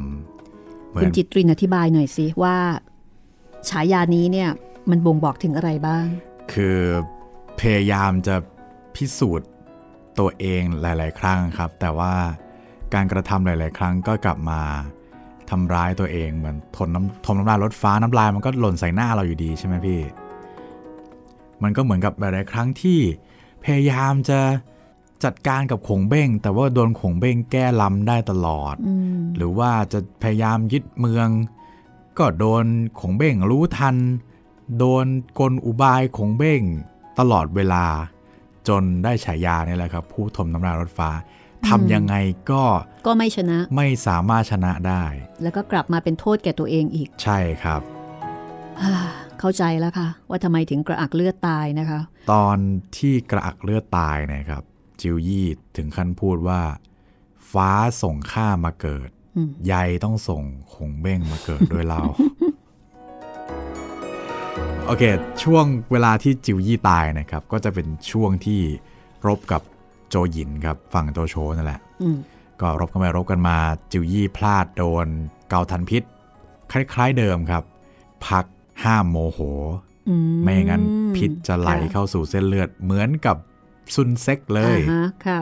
[0.89, 2.57] เหมืคุอณนจิตรินอธิบายหน่อยสิว่า
[3.69, 4.49] ฉายานี้เนี่ย
[4.89, 6.05] มันบ่งบอกถึงอะไรบ้าง
[6.53, 6.77] คือ
[7.59, 8.35] พยายามจะ
[8.95, 9.49] พิสูจน์
[10.19, 12.13] ตัวเองหลาย ๆ ครั้งครับ แต่ว่า
[12.93, 14.61] การกระทำหลาย ๆ ครั้งก็กลับมา
[15.49, 20.01] ทำร้ายตัวเองเหมือนทนน้ำทนน้ำลายรถฟ้าน้ำลายมันก็หล่นใส่หน้าเราอยู่ดีใช่ไหมพี่
[21.63, 22.99] มันก็เหมือนกับหลาย ๆ ครั้งที่
[23.63, 24.39] พยายามจะ
[25.25, 31.27] จัดการกับขงเบ้ง แต่ว่าโดนขงเบ้งแก้ล้ำได้ตลอดอืมหรือว่าจะพยายามยึดเมือง
[32.17, 32.65] ก็โดน
[32.99, 33.95] ขงเบ้งรู้ทัน
[34.77, 35.05] โดน
[35.39, 36.61] กลอุบายขงเบ้ง
[37.19, 37.85] ตลอดเวลา
[38.67, 41.09] จนได้ฉายานี่แหละครับ ผู้ทมน้ำลายรถฟ้า
[41.67, 42.15] ทำยังไง
[42.51, 42.63] ก็
[43.05, 45.03] ก็ไม่ชนะไม่สามารถชนะได้
[45.41, 47.81] แล้วก็กลับมาเป็นโทษแก่ตัวเองอีก ใช่ครับ
[48.81, 48.93] อ่า
[49.39, 51.99] เข้าใจแล้วค่ะ ว่าทำไมถึงกระอักเลือดตายนะคะ
[52.33, 52.57] ตอน
[52.97, 54.63] ที่กระอักเลือดตายเนะครับ
[55.03, 56.61] จิวยี่ถึงขั้นพูดว่า
[57.51, 57.69] ฟ้า
[58.01, 62.01] ส่งข้ามาเกิดอืมใยต้องส่งคงเบ้งมาเกิดด้วยเรา
[64.85, 65.03] โอเค
[65.43, 68.61] ช่วงเวลาที่จิวยี่ตายนะครับ ก็จะเป็นช่วงที่
[69.27, 69.61] รบกับ
[70.09, 72.17] โจหยินครับ ฝั่งโจโฉนั่นแหละอืม
[72.61, 73.57] ก็รบกันไปรบกันมา
[73.91, 75.07] จิวยี่พลาดโดน
[75.49, 76.03] เกาทันพิษ
[76.71, 77.63] คล้าย ๆเดิมครับ
[78.27, 78.45] พัก
[78.83, 79.39] ห้ามโมโห
[80.09, 80.83] อืไม่อย่างนั้น
[81.17, 83.37] พิษจะไหลค่เข้าสู่เส้นเลือดเหมือนกับ
[83.95, 85.41] ซุนเซ็กเลยอ่าฮะค่ะ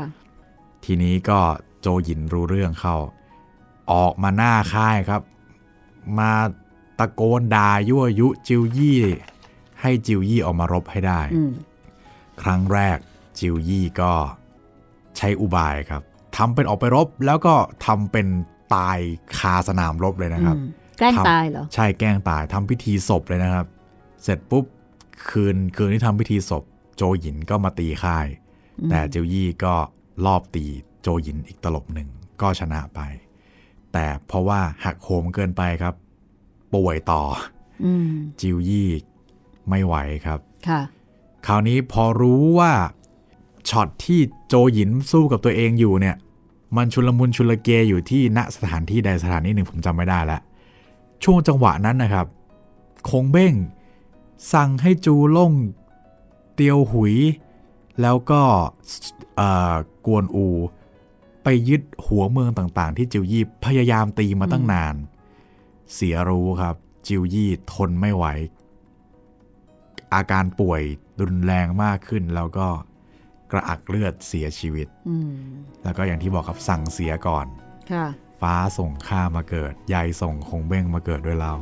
[0.86, 1.40] ทีนี้ก็
[1.82, 2.96] โจหยินรู้เรื่องเข้า
[3.92, 5.22] ออกมาหน้าค่ายครับ
[6.20, 6.32] มา
[7.00, 9.00] ตะโกนด่ายั่วยุจิวยี่
[9.82, 11.52] ให้จิวยี่ออกมารบให้ได้อืม
[12.42, 12.98] ครั้งแรก
[13.40, 14.12] จิวยี่ก็
[15.18, 16.02] ใช้อุบายครับ
[16.38, 18.28] ทำเป็นออกไปรบแล้วก็ทำเป็น
[18.76, 19.00] ตาย
[19.38, 20.68] คาสนามรบเลยนะครับอืม
[21.00, 23.66] แกล้งทำตายเหรอ ใช่แกล้งตายทำพิธีศพเลยนะครับ
[24.24, 24.66] เสร็จปุ๊บ
[25.30, 26.64] คืนคืนที่ทำพิธีศพ
[26.96, 28.28] โจหยินก็มาตีค่าย
[28.90, 29.76] แต่เจียวยี่ก็
[30.26, 30.66] รอบตี
[31.02, 32.10] โจหยินอีกตลบหนึ่ง
[32.42, 33.00] ก็ชนะไป
[33.94, 35.96] แต่เพราะว่าหักโหมเกินไปครับ
[36.74, 37.24] ป่วยต่อ
[37.84, 38.10] อืม
[38.42, 38.90] จิวยี่
[39.70, 40.82] ไม่ไหวครับค่ะ
[41.48, 42.72] คราวนี้พอรู้ว่า
[43.70, 46.16] ช็อตที่โจหยินสู้กับตัวเองอยู่เนี่ย
[46.76, 50.42] มันชุลมุนชุลเกอยู่ที่ณสถานที่ใดสถานที่หนึ่งผมจำไม่ได้แล้ว
[51.24, 52.26] ช่วงจังหวะนั้นนะครับ
[53.10, 53.54] คงเบ้ง
[54.54, 55.54] สั่งให้จูล่ง
[56.56, 57.16] เตียวหุย
[58.02, 58.42] แล้วก็
[59.36, 60.48] เอ่อกวนอู
[61.44, 64.96] ไปยึดหัวเมืองต่างๆ ที่จิวยี่พยายามตีมาตั้งนาน
[65.94, 66.76] เสียรู้ครับ
[67.08, 68.26] จิวยี่ทนไม่ไหว
[70.14, 70.82] อาการป่วย
[71.22, 72.68] รุนแรงมากขึ้นแล้วก็
[73.52, 75.34] กระอักเลือดเสียชีวิตอืม
[75.84, 77.46] แล้วก็อย่างที่บอกครับสั่งเสียก่อน
[77.92, 78.08] ค่ะ
[78.42, 81.54] ฟ้าส่งข้ามาเกิด ยายส่งคงเบ้งมาเกิดด้วยเรา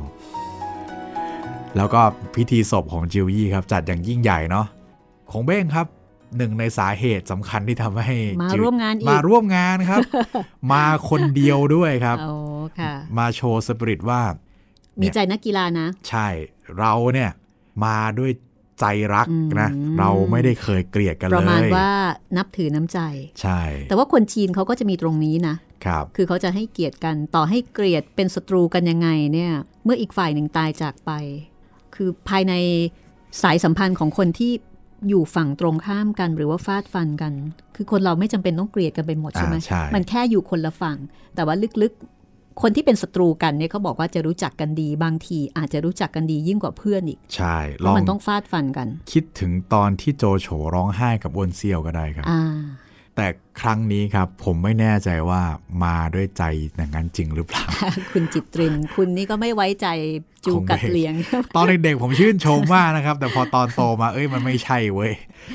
[1.76, 2.00] แล้วก็
[2.34, 4.66] พิธีศพของจิวยี่ครับ จัดอย่างยิ่งใหญ่เนาะ
[5.32, 5.86] คงเบ้งครับ
[6.36, 10.00] หนึ่งในสาเหตุสำคัญที่ทำให้มาจิร่วมงานอีกมาร่วมงานครับ
[10.72, 12.34] มาคนเดียวด้วยครับโอ้
[12.80, 14.20] ค่ะมาโชว์สปิริตว่า
[15.00, 16.28] มีใจนักกีฬานะ ใช่
[16.78, 17.30] เราเนี่ย
[17.84, 18.30] มาด้วย
[18.80, 19.26] ใจรัก
[19.60, 21.90] นะอืมเราไม่ได้เคยเกลียดกันปเลยระมาณว่า
[22.36, 22.98] นับถือน้ำใจ
[23.40, 29.52] ใช่ แต่ว่าคนจีนเขาก็จะมีตรงนี้นะครับ คือเขาจะให้เกียรติกันต่อให้เกลียดเป็นศัตรูกันยังไงเนี่ย
[29.84, 31.10] เมื่ออีกฝ่ายหนึ่งตายจากไป
[31.94, 32.54] คือภายใน
[33.42, 34.52] สายสัมพันธ์ของคนที่
[35.08, 37.32] อยู่ฝั่งตรงข้ามกันหรือว่าฟาดฟันกัน
[37.76, 40.98] คือคนเราไม่จำเป็นต้องเกลียดกันไปหมดใช่ไหมอ่าใช่มันแค่อยู่คนละฝั่ง
[41.34, 52.42] แต่ว่าลึกๆ คนที่เป็นศัตรูกันเนี่ยเขาบอกว่าจะรู้จักกันดี บางทีอาจจะรู้จักกันดียิ่งกว่าเพื่อนอีก ใช่เพลอราะงมันต้องฟาดฟันกัน คิดถึงตอนที่โจโฉร้องไห้กับอ้วนเซียวก็ได้ครับอ่า
[53.16, 53.26] แต่
[53.60, 55.42] ครั้งนี้ครับ ผมไม่แน่ใจว่า
[55.84, 56.42] มาด้วยใจ
[56.76, 57.64] อย่างนั้นจริงหรือเปล่า
[58.12, 59.88] คุณจิตริน คุณนี่ก็ไม่ไว้ใจ
[60.46, 61.14] จูกัดเลียง
[61.56, 65.12] ตอนเด็กๆผมชื่นชมมากนะครับ แต่พอตอนโตมาเอ้ยมันไม่ใช่เว้ย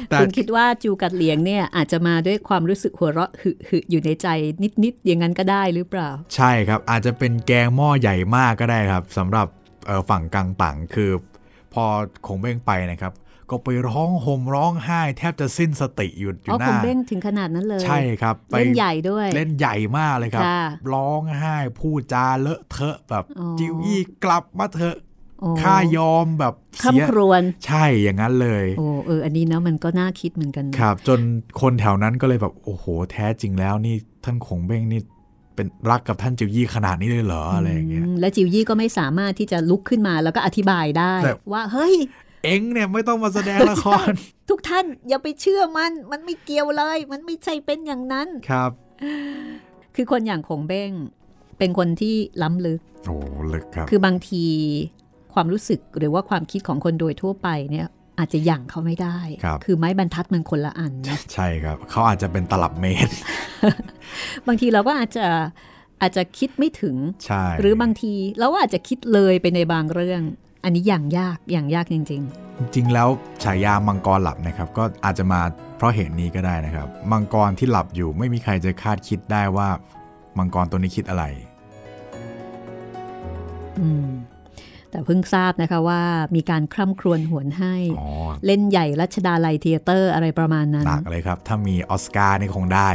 [0.09, 4.27] แต่คุณคิดว่าจูกัดเลียงเนี่ยอาจจะมาด้วยความรู้สึกหัวเราะหึหึอยู่ในใจ
[4.83, 9.47] นิดๆอย่างนั้นก็ได้หรือเปล่า ใช่ครับ อาจจะเป็นแกงหม้อใหญ่มากก็ได้ครับสำหรับ
[9.85, 11.11] เอ่อฝั่งกังตังคือ
[11.73, 11.83] พอ
[12.27, 13.13] คงเบ้งไปนะครับ
[13.49, 24.97] ก็ไปร้องห่มร้องไห้ แทบจะสิ้นสติอยู่ออ๋ยู่อหคุน้าณเบ้งถึงขนาดนั้นเลย ใช่ครับไปเล่นใหญ่ด้วย เล่นใหญ่มากเลยครับค่ะร้องไห้พูดจาเลอะเทอะแบบอ๋อจิวอี้กลับมาเถอะ
[25.41, 31.19] โอ้ข้ายอมแบบเสียคำครวญใช่อย่างนั้นเลยโอ้เอออันนี้เนาะมันก็น่าคิดเหมือนกันนะครับ จน
[31.61, 35.01] คนแถวนั้นก็เลยแบบโอ้โห แท้จริงแล้วนี่ท่านคงเบ้งนี่
[35.55, 41.95] เป็นรักกับท่านจิวยี่ขนาดนี้เลยเหรออะไรอย่างเงี้ยมและจิวยี่ก็ไม่สามารถที่จะลุกขึ้นมาแล้วก็อธิบายได้แต่ว่าเฮ้ย
[42.45, 44.11] เอ็งเนี่ยไม่ต้องมาแสดงละคร
[44.49, 48.71] ทุกท่านอย่าไปเชื่อมัน มันไม่เกี่ยวเลย มันไม่ใช่เป็นอย่างนั้นครับ
[49.95, 50.91] คือคนอย่างคงเบ้ง
[51.57, 53.15] เป็นคนที่ล้ำลึกโอ้
[53.53, 54.45] ลึกครับ คือบางที
[55.33, 57.87] ความรู้สึกหรือว่าความคิดของคนโดยทั่วไปเนี่ย
[58.19, 63.13] อาจจะหยั่งเขาไม่ได้ครับอไม้บรรทัดมันคนละอันนะใช่ครับ เขาอาจจะเป็นตลับเมตร
[64.47, 65.25] บางทีเราก็อาจจะ
[66.01, 70.21] อาจจะคิดไม่ถึงใช่หรือบางทีเราก็อาจจะคิดเลยไปในบางเรื่อง
[70.67, 72.11] อันนี้อย่างยากอย่างยากจริงจ
[72.75, 73.09] ริงๆแล้ว
[73.43, 75.41] ฉายามังกรหลับนะครับ ก็อาจจะมา
[75.77, 79.69] เพราะเหตุนี้ก็ได้นะครับ มังกรที่หลับอยู่ไม่มีใครจะคาดคิดได้ว่า
[80.37, 84.07] มังกรตัวนี้คิดอะไรๆอืม
[84.91, 86.01] แต่เพิ่งทราบนะคะว่า
[86.35, 88.09] มีการคร่ำครวญหวนไห้อ๋อ
[88.45, 92.89] เล่นใหญ่รัชดาลัยเธียเตอร์อะไรประมาณนั้นหนักเลยครับ ถ้ามีออสการ์นี่คงได้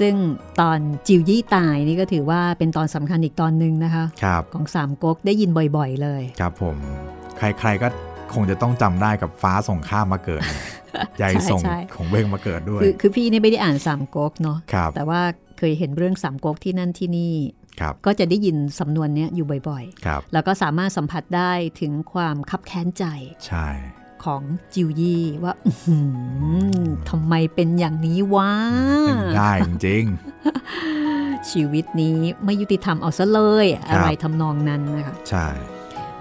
[0.00, 0.14] ซึ่ง
[0.60, 6.76] ตอนจิวยี่ตายนี่ก็ถือว่าเป็นตอนสำคัญอีกตอนหนึ่งนะคะครับของสามก๊กได้ยินบ่อยๆเลย ครับผม
[7.38, 7.88] ใครๆก็
[8.34, 10.42] คงจะต้องจำได้กับฟ้าส่งข้ามมาเกิด
[11.20, 15.20] ยายส่งใช่ของเบ้งมาเกิดด้วย คือคือพี่เนี่ยไม่ได้อ่านสามก๊กเนาะครับแต่ว่า
[15.58, 17.34] เคยเห็นเรื่องสามก๊กที่นั่นที่นี่
[17.80, 23.04] ครับก็จะได้ยินสำนวนเนี้ยอยู่บ่อยครับๆแล้วก็สามารถสัมผัสได้ถึงความคับแค้นใจ
[23.46, 23.68] ใช่
[24.24, 24.42] ของ
[24.74, 25.96] จิวยี่ว่าอื้อหื
[26.76, 28.52] อทำไมเป็นอย่างนี้วะ
[29.06, 30.04] เป็นได้จริง
[31.50, 35.46] ชีวิตนี้ไม่ยุติธรรมเอาซะเลยครับอะไรทำนองนั้นนะคะๆใช่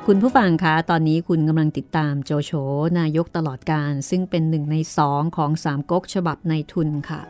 [0.05, 2.51] คุณผู้ฟังคะ ตอนนี้คุณกำลังติดตามโจโฉ
[2.99, 7.21] นายกตลอดการ ซึ่งเป็นหนึ่งในสองของสามก๊กฉบับในทุนค่ะ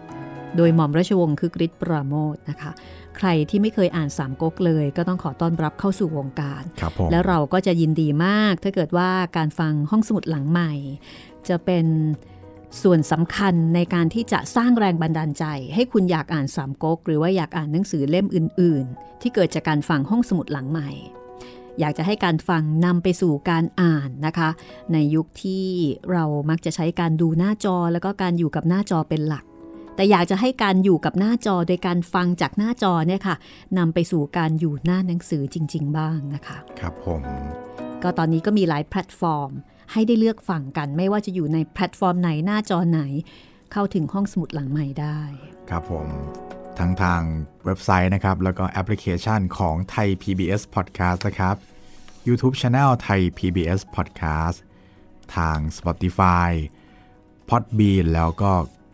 [0.58, 2.72] โดยหม่อมราชวงศ์คือกริชปราโมทนะคะ
[3.18, 10.74] ใครที่ไม่เคยอ่านสามก๊กเลย ก็ต้องขอต้อนรับเข้าสู่วงการครับผมแล้วเราก็จะยินดีมาก ถ้าเกิดว่าการฟังห้องสมุดหลังใหม่
[11.50, 11.86] จะเป็น
[12.84, 15.46] ส่วนสำคัญในการที่จะสร้างแรงบันดาลใจ
[15.76, 20.90] ให้คุณอยากอ่านสามก๊ก หรือว่าอยากอ่านหนังสือเล่มอื่น ๆ ที่เกิดจากการฟังห้องสมุดหลังใหม่
[21.80, 24.50] อยากจะให้การฟังนำไปสู่การอ่านนะคะ
[24.94, 25.66] ในยุคที่
[26.12, 29.46] เรามักจะใช้การดูหน้าจอแล้วก็การอยู่กับหน้าจอเป็นหลัก
[30.02, 33.36] แต่อยากจะให้การอยู่กับหน้าจอโดยการฟังจากหน้าจอเนี่ยค่ะ
[33.78, 37.22] นำไปสู่การอยู่หน้าหนังสือจริง ๆ บ้างนะคะ ครับผม
[38.04, 39.52] ก็ตอนนี้ก็มีหลายแพลตฟอร์ม
[39.92, 43.02] ให้ได้เลือกฟังกัน ไม่ว่าจะอยู่ในแพลตฟอร์มไหนหน้าจอไหน
[43.72, 45.20] เข้าถึงห้องสมุดหลังใหม่ได้
[45.70, 46.08] ครับผม
[46.80, 47.22] ทั้งทาง
[47.66, 51.56] เว็บไซต์นะครับ แล้วก็แอปพลิเคชันของไทย PBS Podcast นะครับ
[52.28, 54.58] YouTube Channel ไทย PBS Podcast
[55.36, 56.52] ทาง Spotify
[57.50, 58.54] Podbean แล้วก็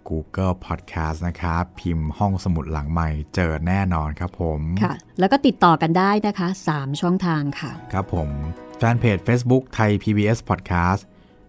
[0.10, 8.30] Google Podcast นะครับ พิมพ์ห้องสมุดหลังใหม่เจอแน่นอนครับผมค่ะ แล้วก็ติดต่อกันได้นะคะ 3 ช่องทางค่ะ ครับผม
[8.78, 11.02] แฟนเพจ Facebook ไทย PBS Podcast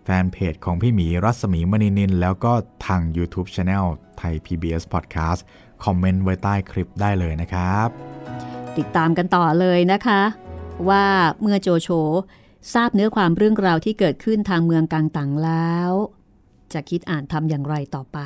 [0.04, 2.52] แฟนเพจของพี่หมีรัศมีมณีนิน แล้วก็
[2.86, 3.86] ทาง YouTube Channel
[4.18, 5.40] ไทย PBS Podcast
[5.84, 7.88] คอมเมนต์ไว้ใต้คลิปได้เลยนะครับ
[8.78, 10.22] ติดตามกันต่อเลยนะคะ
[10.88, 11.04] ว่า
[11.40, 11.88] เมื่อโจโฉ
[12.74, 15.90] ทราบเนื้อความเรื่องราวที่เกิดขึ้นทางเมืองกังตังแล้ว
[16.72, 18.18] จะคิดอ่านทำอย่างไรต่อไป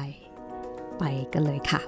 [0.98, 1.82] ไปกันเลยค่ะ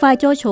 [0.00, 0.44] ฝ่ายโจโฉ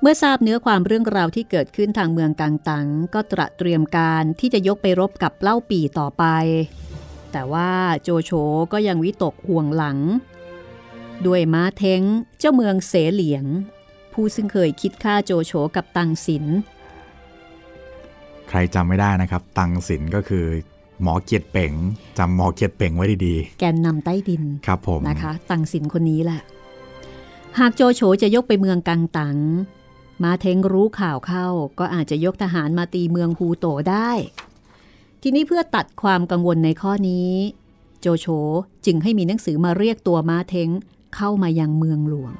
[0.00, 6.24] เมื่อทราบเนื้อความเรื่องราวที่เกิดขึ้นทางเมืองกังตังก็ตระเตรียมการที่จะยกไปรบกับเล่าปีต่อไป
[7.36, 7.70] แต่ว่า
[8.02, 8.32] โจโฉ
[8.72, 9.98] ก็ยังวิตกห่วงหลัง
[11.26, 12.02] ด้วยม้าเท้ง
[12.38, 13.44] เจ้าเมืองเสเหลียง
[14.12, 16.44] ผู้ซึ่งเคยคิดฆ่าโจโฉกับตังสิน
[18.48, 20.44] ใครจำไม่ได้นะครับ ตังสินก็คือ
[21.02, 21.72] หมอเกียรติเป่ง
[22.18, 26.40] จำหมอเกียรติเป่งไว้ดีๆ แกนนำใต้ดิน ครับผม นะคะ ตังสินคนนี้แหละ
[27.58, 29.38] หากโจโฉจะยกไปเมืองกังตัง
[30.22, 31.46] มาเทงรู้ข่าวเข้า
[31.78, 34.10] ก็อาจจะยกทหารมาตีเมืองฮูโตได้
[35.28, 37.30] ทีนี้เพื่อตัดความกังวลในข้อนี้
[38.00, 38.26] โจโฉ
[38.86, 40.68] จึงให้มีหนังสือมาเรียกตัวมาเทง
[41.16, 42.34] เข้ามายังเมืองหลวง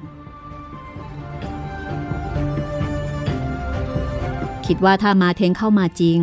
[4.66, 6.20] คิดว่าถ้ามาเทงเข้ามาจริง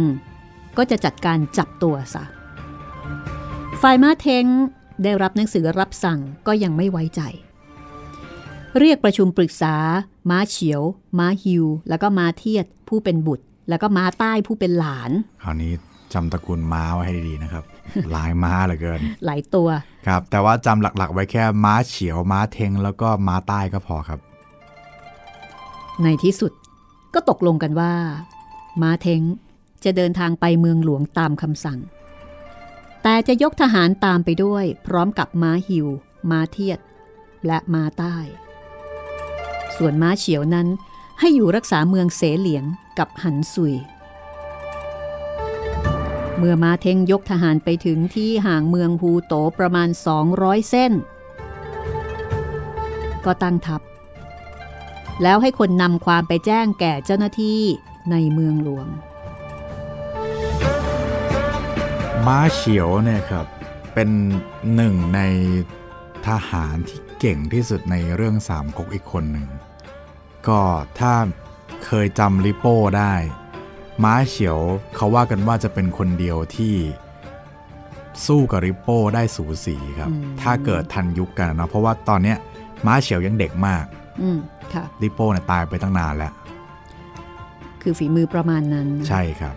[0.78, 2.24] ก็จะจัดการจับตัวซะ
[3.82, 4.46] ฝ่ายมาเทง
[5.04, 7.22] ได้รับหนังสือรับสั่งก็ยังไม่ไว้ใจ
[8.80, 9.76] เรียกประชุมปรึกษา
[10.30, 10.82] ม้าเฉียว
[11.20, 15.12] ม้าฮิว แล้วก็ม้าเทียดผู้เป็นบุตร แล้วก็ม้าใต้ผู้เป็นหลาน
[15.44, 15.74] คราวนี้
[16.14, 17.64] จำตระกูลม้าไว้ให้ดีนะครับ
[18.12, 19.70] หลายม้าเหลือเกิน หลายตัว
[20.08, 24.20] ครับ แต่ว่าจำหลักๆ ไว้แค่ม้าเฉียว ม้าเทง แล้วก็ม้าใต้ก็พอครับ
[26.04, 26.52] ในที่สุด
[27.14, 27.94] ก็ตกลงกันว่า
[28.82, 29.22] ม้าเทง
[29.84, 31.80] จะเดินทางไปเมืองหลวงตามคำสั่ง
[33.04, 35.88] แต่จะยกทหารตามไปด้วยพร้อมกับม้าฮิว
[36.30, 36.80] ม้าเทียด
[37.48, 38.16] และม้าใต้
[39.78, 40.68] ส่วนม้าเฉียวนั้น
[41.20, 42.64] ให้อยู่รักษาเมืองเสเหลียง
[43.00, 43.76] กับหันซุย
[46.38, 49.90] เมื่อมาเทงยกทหารไปถึงที่ห่างเมืองฮูโตประมาณ
[50.30, 50.94] 200 เส้น
[53.26, 53.82] ก็ตั้งทัพ
[55.24, 57.62] แล้วให้คนนำความไปแจ้งแก่เจ้าหน้าที่
[58.12, 58.88] ในเมืองหลวง
[62.26, 63.46] ม้าเฉียวเนี่ยครับ
[63.94, 64.10] เป็น
[64.76, 65.22] หนึ่งใน
[66.28, 69.48] ทหารที่เก่งที่สุดในเรื่องสามก๊กอีกคนหนึ่ง
[70.48, 70.62] ก็
[71.00, 71.14] ถ้า
[71.86, 73.14] เคยจำลิโป้ได้
[74.04, 74.60] ม้าเฉียว
[74.96, 76.76] เขาว่ากันว่าจะเป็นคนเดียวที่
[78.26, 82.36] สู้กับริโป้ได้สูสีครับ ถ้าเกิดทันยุคกันนะเพราะว่าตอนนี้
[82.86, 83.86] ม้าเฉียวยังเด็กมาก
[85.02, 86.34] ริโป้เนี่ยตายไปตั้งนานแล้ว
[87.82, 89.56] คือฝีมือประมาณนั้น ใช่ครับ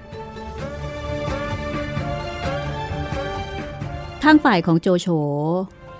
[4.22, 5.08] ทางฝ่ายของโจโฉ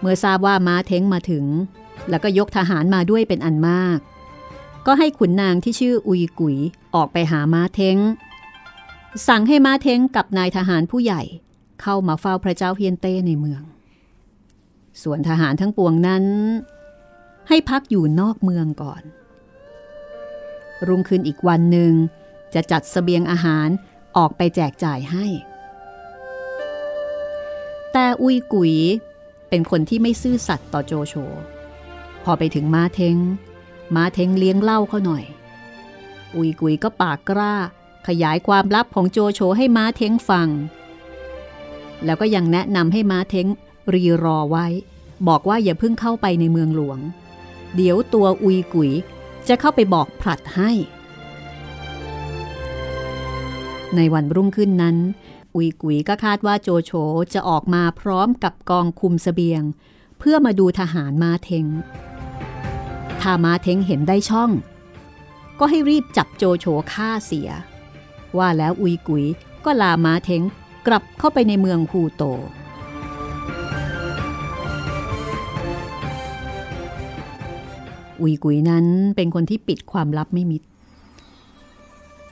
[0.01, 1.45] เมื่อทราบว่าม้าเท้งมาถึง
[2.11, 3.99] แล้วก็ยกทหารมาด้วยเป็นอันมาก
[4.87, 6.57] ก็ให้ขุนนางที่ชื่ออุยกุย
[6.95, 7.97] ออกไปหาม้าเท้ง
[9.29, 11.23] สั่งให้ม้าเท้งกับนายทหารผู้ใหญ่
[11.83, 13.63] เข้ามาเฝ้าพระเจ้าเพียนเต้ในเมือง
[15.03, 16.25] ส่วนทหารทั้งปวงนั้น
[17.49, 19.03] ให้พักอยู่นอกเมืองก่อน
[20.87, 21.93] รุ่งขึ้นอีกวันหนึ่ง
[22.55, 23.69] จะจัดสเสบียงอาหาร
[24.17, 25.27] ออกไปแจกจ่ายให้
[27.93, 28.75] แต่อุยกุ๋ย
[29.49, 31.15] เป็นคนที่ไม่ซื่อสัตย์ต่อโจโฉ
[32.25, 33.17] พอไปถึงมาเทง
[33.97, 35.25] มาเทงเลี้ยงเหล้าเขาหน่อย
[36.37, 37.55] อุยกุ๋ยก็ปากกล้า
[38.07, 40.49] ขยายความลับของโจโฉให้ม้าเทงฟัง
[42.05, 43.47] แล้วก็ยังแนะนำให้ม้าเทง
[43.93, 44.67] รีรอไว้
[45.29, 46.99] บอกว่าอย่าเพิ่งเข้าไปในเมืองหลวง
[47.77, 48.93] เดี๋ยวตัวอุยกุย
[49.49, 50.71] จะเข้าไปบอกผลัดให้
[53.97, 54.97] ในวันรุ่งขึ้นนั้น
[55.55, 56.93] อุยกุยก็คาดว่าโจโฉ
[57.35, 59.63] จะออกมาพร้อมกับกองคุมสเสบียง
[60.19, 61.67] เพื่อมาดูทหารมาเทง
[63.21, 64.51] ถ้ามาเทงเห็นได้ช่อง
[65.59, 67.51] ก็ให้รีบจับโจโฉฆ่าเสีย
[68.39, 69.25] ว่าแล้วอุยกุย
[69.65, 70.43] ก็ลามาเทง
[70.87, 72.23] กลับเข้าไปในเมืองฮูโต
[78.21, 78.87] อุยกุยนั้น
[79.17, 80.63] เป็นคนที่ปิดความลับไม่มิด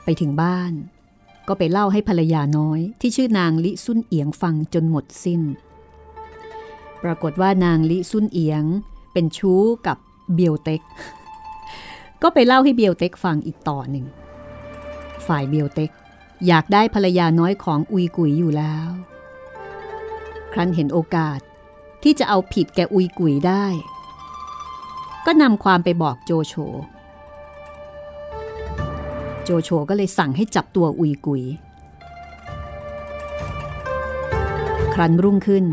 [0.04, 0.72] ไปถึงบ้าน
[1.48, 5.42] ก็ไปเล่าให้ภรรยาน้อยที่ชื่อนางลิซุนเอียงฟังจนหมดสิน้น
[7.02, 8.64] ปรากฏว่านางลิซุนเอียง
[9.12, 9.98] เป็นชู้กับ
[10.34, 10.82] เบียวเต็ก
[12.22, 14.06] ก็ไปเล่าให้เบียวเต็กฟังอีกต่อหนึ่ง
[15.26, 15.90] ฝ่ายเบียวเต็ก
[16.46, 18.88] อยากได้ภรรยาน้อยของอุยกุยอยู่แล้ว
[20.52, 21.40] ครั้นเห็นโอกาส
[22.02, 23.64] ที่จะเอาผิดแกอุยกุยได้
[25.26, 26.54] ก็นำความไปบอกโจโฉ
[29.44, 31.42] โจโฉก็เลยสั่งให้จับตัวอุยกุย
[34.94, 35.64] ครั้นรุ่งขึ้น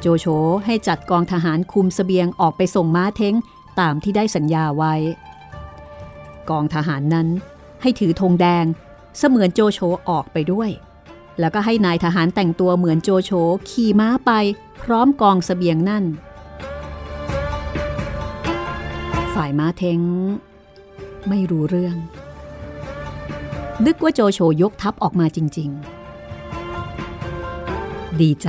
[0.00, 0.26] โจโฉ
[0.64, 3.34] ให้จัดกองทหารคุมสเสบียงออกไปส่งม้าเท้ง
[3.80, 4.94] ตามที่ได้สัญญาไว้
[6.50, 7.28] กองทหารนั้น
[7.82, 8.64] ให้ถือธงแดง
[9.18, 10.70] เสมือนโจโฉออกไปด้วย
[11.40, 13.30] แล้วก็ให้นายทหารแต่งตัวเหมือนโจโฉ
[13.70, 14.30] ขี่ม้าไป
[14.82, 16.04] พร้อมกองสเสบียงนั่น
[19.34, 20.00] ฝ่ายม้าเทง
[21.28, 21.96] ไม่รู้เรื่อง
[23.86, 25.70] นึกว่าโจโฉยกทัพออกมาจริง
[26.96, 28.48] ๆ ดีใจ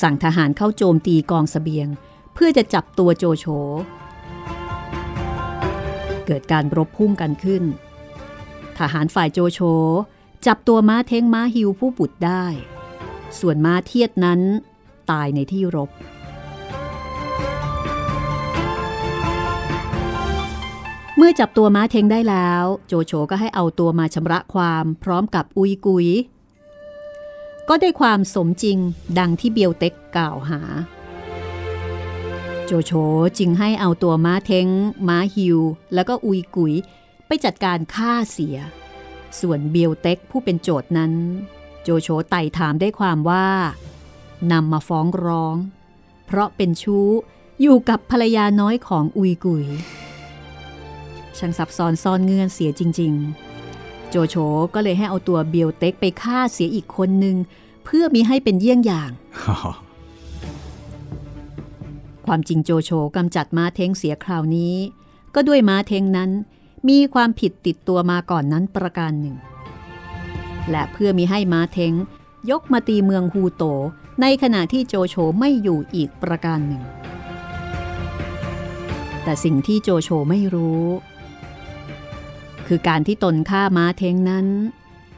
[0.00, 1.88] สั่งทหารเข้าโจมตีกองสเสบียง
[2.34, 3.46] เพื่อจะจับตัวโจโฉ
[6.26, 7.62] เกิดการรบพุ่งกันขึ้น
[8.78, 9.60] ทหารฝ่ายโจโฉ
[10.46, 12.44] จับตัวม้าเท้งม้าฮิวผู้บุตรได้
[13.38, 14.40] ส่วนม้าเทียดนั้น
[15.10, 15.90] ตายในที่รบ
[21.16, 26.06] เมื่อจับตัวม้าเทงได้แล้ว โจโฉก็ให้เอาตัวมาชำระความพร้อมกับอุยกุย
[27.68, 28.78] ก็ได้ความสมจริง
[29.18, 30.60] ดังที่เบียวเต็กกล่าวหา
[32.66, 32.92] โจโฉ
[33.38, 34.66] จึงให้เอาตัวม้าเทง
[35.08, 35.58] ม้าฮิว
[35.94, 36.74] แล้วก็อุยกุย
[37.34, 38.56] ไปจัดการฆ่าเสีย
[39.40, 41.12] ส่วนเบียวเต็กผู้เป็นโจทนั้น
[41.82, 43.46] โจโฉไต่ถามได้ความว่า
[44.52, 45.56] นำมาฟ้องร้อง
[46.26, 47.08] เพราะเป็นชู้
[47.60, 49.66] อยู่กับภรรยาน้อยของอุยกุย
[51.38, 53.12] ช่างซับซ้อนซ่อนเงื่อนเสียจริง
[53.62, 54.36] ๆ โจโฉ
[54.74, 57.36] ก็เลยให้เอาตัวเบียวเต็กไปฆ่าเสียอีกคนหนึ่ง
[57.84, 59.10] เพื่อมีให้เป็นเยี่ยงอย่าง
[62.26, 64.74] ความจริงโจโฉกำจัดม้าเท้งเสียคราวนี้
[65.34, 66.32] ก็ด้วยม้าเท้งนั้น
[66.88, 69.36] มีความผิดติดตัวมาก่อนนั้นประการหนึ่ง
[70.70, 71.92] และเพื่อมีให้ม้าเทง
[72.50, 73.64] ยกมาตีเมืองฮูโต
[74.20, 76.82] ในขณะที่โจโฉไม่อยู่อีกประการหนึ่ง
[79.22, 80.84] แต่สิ่งที่โจโฉไม่รู้
[82.66, 84.46] คือการที่ตนฆ่าม้าเทงนั้น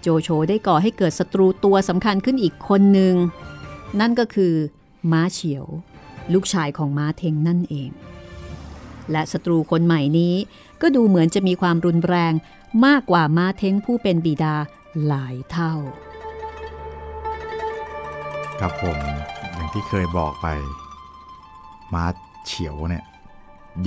[0.02, 3.14] โจโฉได้ก่อให้เกิดศัตรูตัวสำคัญขึ้นอีกคนหนึ่ง
[4.00, 4.54] นั่นก็คือ
[5.12, 5.64] ม้าเฉียว
[6.32, 7.90] ลูกชายของม้าเทงนั่นเอง
[9.10, 10.34] และศัตรูคนใหม่นี้
[10.84, 12.32] ก็ดูเหมือนจะมีความรุนแรง
[12.86, 14.54] มากกว่ามาเท้งผู้เป็นบิดา
[15.06, 15.74] หลายเท่า
[18.60, 18.98] ครับผม
[19.52, 20.46] อย่างที่เคยบอกไป
[21.94, 22.04] มา
[22.46, 23.04] เฉียวเนี่ย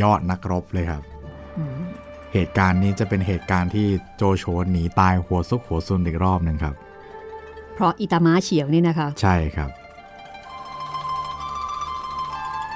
[0.02, 1.02] ยอดนักรบเลยครับ
[2.34, 6.76] เหตุการณ์นี้จะเป็นเหตุการณ์ที่โจโฉหนีตายหัวซุกหัวซุนอีกรอบหนึ่งครับ
[7.74, 9.70] เพราะอิตามาเฉียวนี่นะคะ ใช่ครับ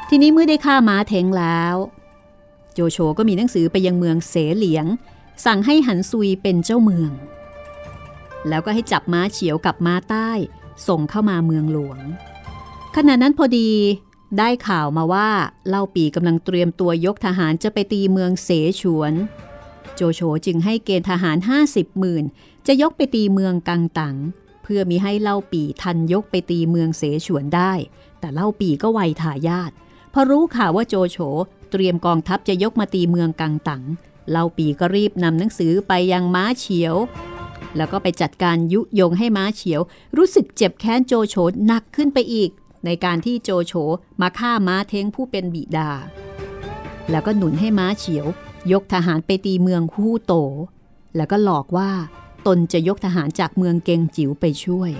[0.10, 1.76] ทีนี้เมื่อได้ฆ่าม้าเทงแล้ว
[2.74, 4.86] โจโฉก็มีหนังสือไปยังเมืองเสเหลียง
[5.46, 7.12] สั่งให้หันซุยเป็นเจ้าเมือง
[8.50, 10.30] แล้วก็ให้จับม้าเฉียวกับม้าใต้
[10.88, 12.00] ส่งเข้ามาเมืองหลวง
[12.96, 13.70] ขณะนั้นพอดี
[14.38, 15.30] ได้ข่าวมาว่า
[15.70, 18.50] เล่าปีกำลังเตรียมตัวยกทหารจะไปตีเมืองเส
[18.82, 19.14] ฉวน
[19.96, 22.24] โจโฉจึงให้เกณฑ์ทหาร 50หมื่น
[22.68, 24.16] จะยกไปตีเมืองกังตัง
[24.64, 27.74] เพื่อมีให้เล่าปีทันยกไปตีเมืองเสฉวนได้
[28.20, 29.72] แต่เล่าปีก็ไวทายาท
[30.14, 31.18] พอรู้ข่าวว่าโจโฉ
[31.72, 33.84] เตรียมกองทัพจะยกมาตีเมืองกังตัง
[34.30, 36.96] เล่าปีก็รีบนำหนังสือไปยังม้าเฉียว
[37.78, 39.82] แล้วก็ไปจัดการยุยงให้ม้าเฉียว
[40.18, 42.52] รู้สึกเจ็บแค้นโจโฉหนักขึ้นไปอีก
[42.86, 43.74] ในการที่โจโฉ
[44.22, 45.90] มาฆ่าม้าเทงผู้เป็นบิดา
[47.10, 48.26] แล้วก็หนุนให้ม้าเฉียว
[48.72, 50.34] ยกทหารไปตีเมืองฮู้โต
[51.16, 51.92] แล้วก็หลอกว่า
[52.48, 54.92] ตนจะยกทหารจากเมืองเกงจิ๋วไปช่วย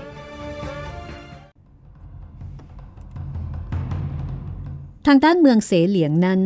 [5.06, 6.40] ทางด้านเมืองเสเหลียงนั้น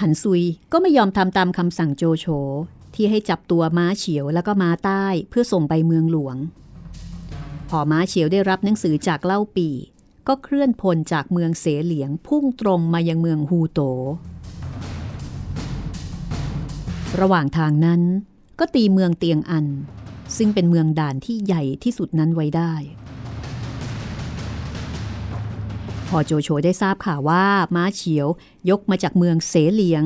[0.00, 2.26] หันซุยก็ไม่ยอมทำตามคำสั่งโจโฉ
[2.94, 6.36] ที่ให้จับตัวม้าเฉียวแล้วก็ม้าใต้เพื่อส่งไปเมืองหลวง
[7.68, 9.68] พอม้าเฉียวได้รับหนังสือจากเล่าปี
[10.28, 13.80] ก็เคลื่อนพลจากเมืองเสเหลียงพุ่งตรงมายังเมืองฮูโต
[17.20, 18.02] ระหว่างทางนั้น
[18.58, 19.66] ก็ตีเมืองเตียงอัน
[20.36, 22.72] ซึ่งเป็นเมืองด่านที่ใหญ่ที่สุดนั้นไว้ได้
[26.16, 27.44] อโจโฉได้ทราบข่าวว่า
[27.74, 28.26] ม้าเฉียว
[28.70, 30.04] ยกมาจากเมืองเสเหลียง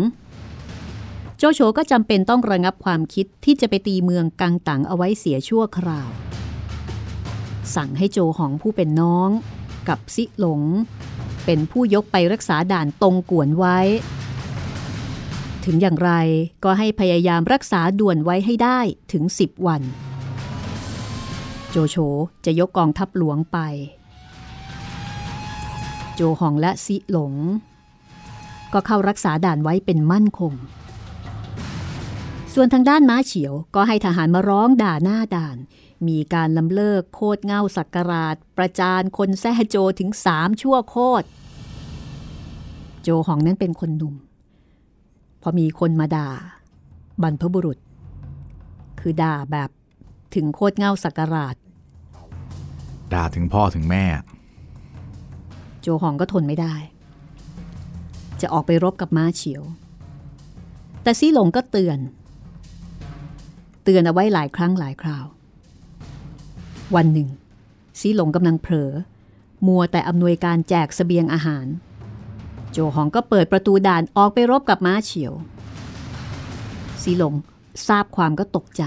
[1.39, 6.11] โจโฉก็จำเป็นต้องระงับความคิดที่จะไปตีเมืองกังตังเอาไว้เสียชั่วคราว
[7.75, 9.31] สั่งให้โจหองผู้เป็นน้อง
[9.89, 10.63] กับซิหลง
[11.45, 13.79] เป็นผู้ยกไปรักษาด่านตรงกวนไว้
[15.65, 16.13] ถึงอย่างไร
[16.65, 18.81] ก็ให้พยายามรักษาด่วนไว้ให้ได้
[19.13, 19.83] ถึง 10 วัน
[21.71, 21.97] โจโฉ
[22.45, 23.59] จะยกกองทัพหลวงไป
[26.17, 27.35] โจหองและซิหลง
[28.73, 30.53] ก็เข้ารักษาด่านไว้เป็นมั่นคง
[32.55, 35.57] ส่วนทางด้านม้าเฉียวก็ให้ทหารมาร้องด่าหน้าด่าน
[36.09, 41.27] มีการลำเลิกโคดเงาสักการาดประจานคนแซ่โจถึงสามชั่วโคตร
[43.03, 44.15] โจหองนั้นเป็นคนหนุ่ม
[45.43, 46.29] พอมีคนมาด่า
[47.23, 47.79] บรรพบุรุษ
[49.01, 49.71] คือด่าแบบ
[50.35, 51.57] ถึงโคดเงาสักการาด
[53.13, 54.05] ด่าถึงพ่อถึงแม่
[55.89, 56.75] โจหองก็ทนไม่ได้
[58.41, 59.63] จะออกไปรบกับม้าเฉียว
[61.03, 61.99] แต่ซี่หลงก็เตือน
[63.85, 65.27] เตือนเอาไว้หลายครั้งหลายคราว
[66.95, 67.29] วันหนึ่ง
[68.01, 68.93] ซีหลงกำลังเผลอ
[69.67, 71.67] มัวแต่อำนวยการแจกสเสบียงอาหาร
[72.73, 75.33] โจหองก็เปิดประตูด่านออกไปรบกับม้าเฉียว
[77.03, 77.35] ซีหลง
[77.89, 78.83] ทราบความก็ตกใจ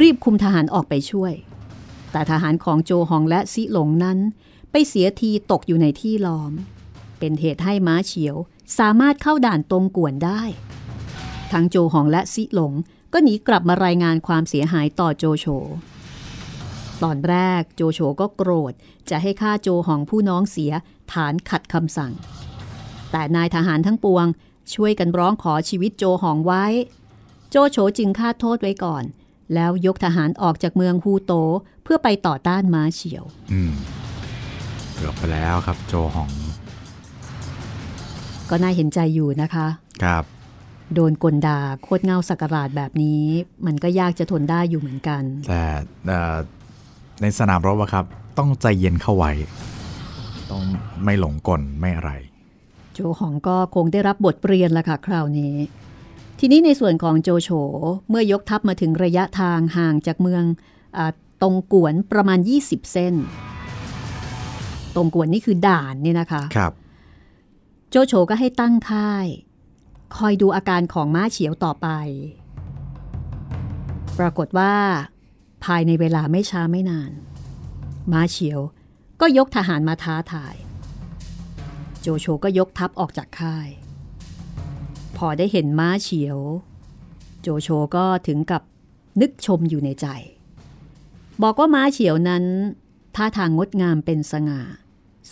[0.00, 1.32] รีบคุมทหารออกไปช่วย
[2.12, 4.20] แต่ทหารของโจหองและซีหลงนั้น
[4.70, 6.52] ไปเสียทีตกอยู่ในที่ล้อม
[7.18, 8.36] เป็นเหตุให้ม้าเฉียว
[8.78, 10.42] สามารถเข้าด่านตรงกวนได้
[11.52, 12.72] ทั้งโจหองและซิหลง
[13.12, 15.46] ก็หนีกลับมารายงานความเสียหายต่อโจโฉ
[17.02, 18.72] ตอนแรกโจโฉก็โกรธ
[19.10, 20.72] จะให้ฆ่าโจหองผู้น้องเสีย
[21.12, 22.12] ฐานขัดคำสั่ง
[23.10, 24.26] แต่นายทหารทั้งปวง
[24.74, 26.64] ช่วยกันร้องขอชีวิตโจหองไว้
[27.50, 29.04] โจโฉจึงฆ่าโทษไว้ก่อน
[29.54, 31.32] แล้วยกทหารออกจากเมืองฮูโต
[31.84, 33.72] เพื่อไปต่อต้านม้าเฉียว อืม
[35.00, 36.30] เกือบไปแล้วครับโจหอง
[38.50, 39.66] ก็น่าเห็นใจอยู่นะคะ
[40.04, 40.24] ครับ
[40.94, 43.22] โดนกลดาโคตรเงาสักการาดแบบนี้
[43.66, 45.62] มันก็ยากจะทนได้อยู่เหมือนกัน แต่
[46.06, 46.36] เอ่อ
[47.20, 48.04] ในสนามรบอะครับ
[48.38, 49.32] ต้องใจเย็นเข้าไว้
[50.50, 50.62] ต้อง
[51.04, 52.10] ไม่หลงกลไม่อะไร
[52.94, 55.54] โจหองก็คงได้รับบทเรียนละค่ะ คราวนี้
[56.38, 57.50] ทีนี้ในส่วนของโจโฉ
[58.08, 60.44] เมื่อยกทัพมาถึงระยะทางห่างจากเมือง
[60.96, 63.14] อาตรงกวนประมาณ 20 เส้น
[64.94, 66.72] ตรงกวนนี่คือด่านเนี่ยนะคะครับ
[67.90, 69.26] โจโฉก็ให้ตั้งค่าย
[70.16, 71.88] คอยดูอาการของม้าเฉียวต่อไป
[74.18, 74.74] ปรากฏว่า
[75.64, 77.12] ภายในเวลาไม่ช้าไม่นาน
[78.12, 78.60] ม้าเฉียว
[79.20, 80.54] ก็ยกทหารมาท้าทาย
[82.00, 83.68] โจโฉก็ยกทัพออกจากค่าย
[85.16, 86.38] พอได้เห็นม้าเฉียว
[87.42, 88.62] โจโฉก็ถึงกับ
[89.20, 90.06] นึกชมอยู่ในใจ
[91.42, 92.44] บอกว่าม้าเฉียวนั้น
[93.16, 94.62] ท่าทางงดงามเป็นสง่า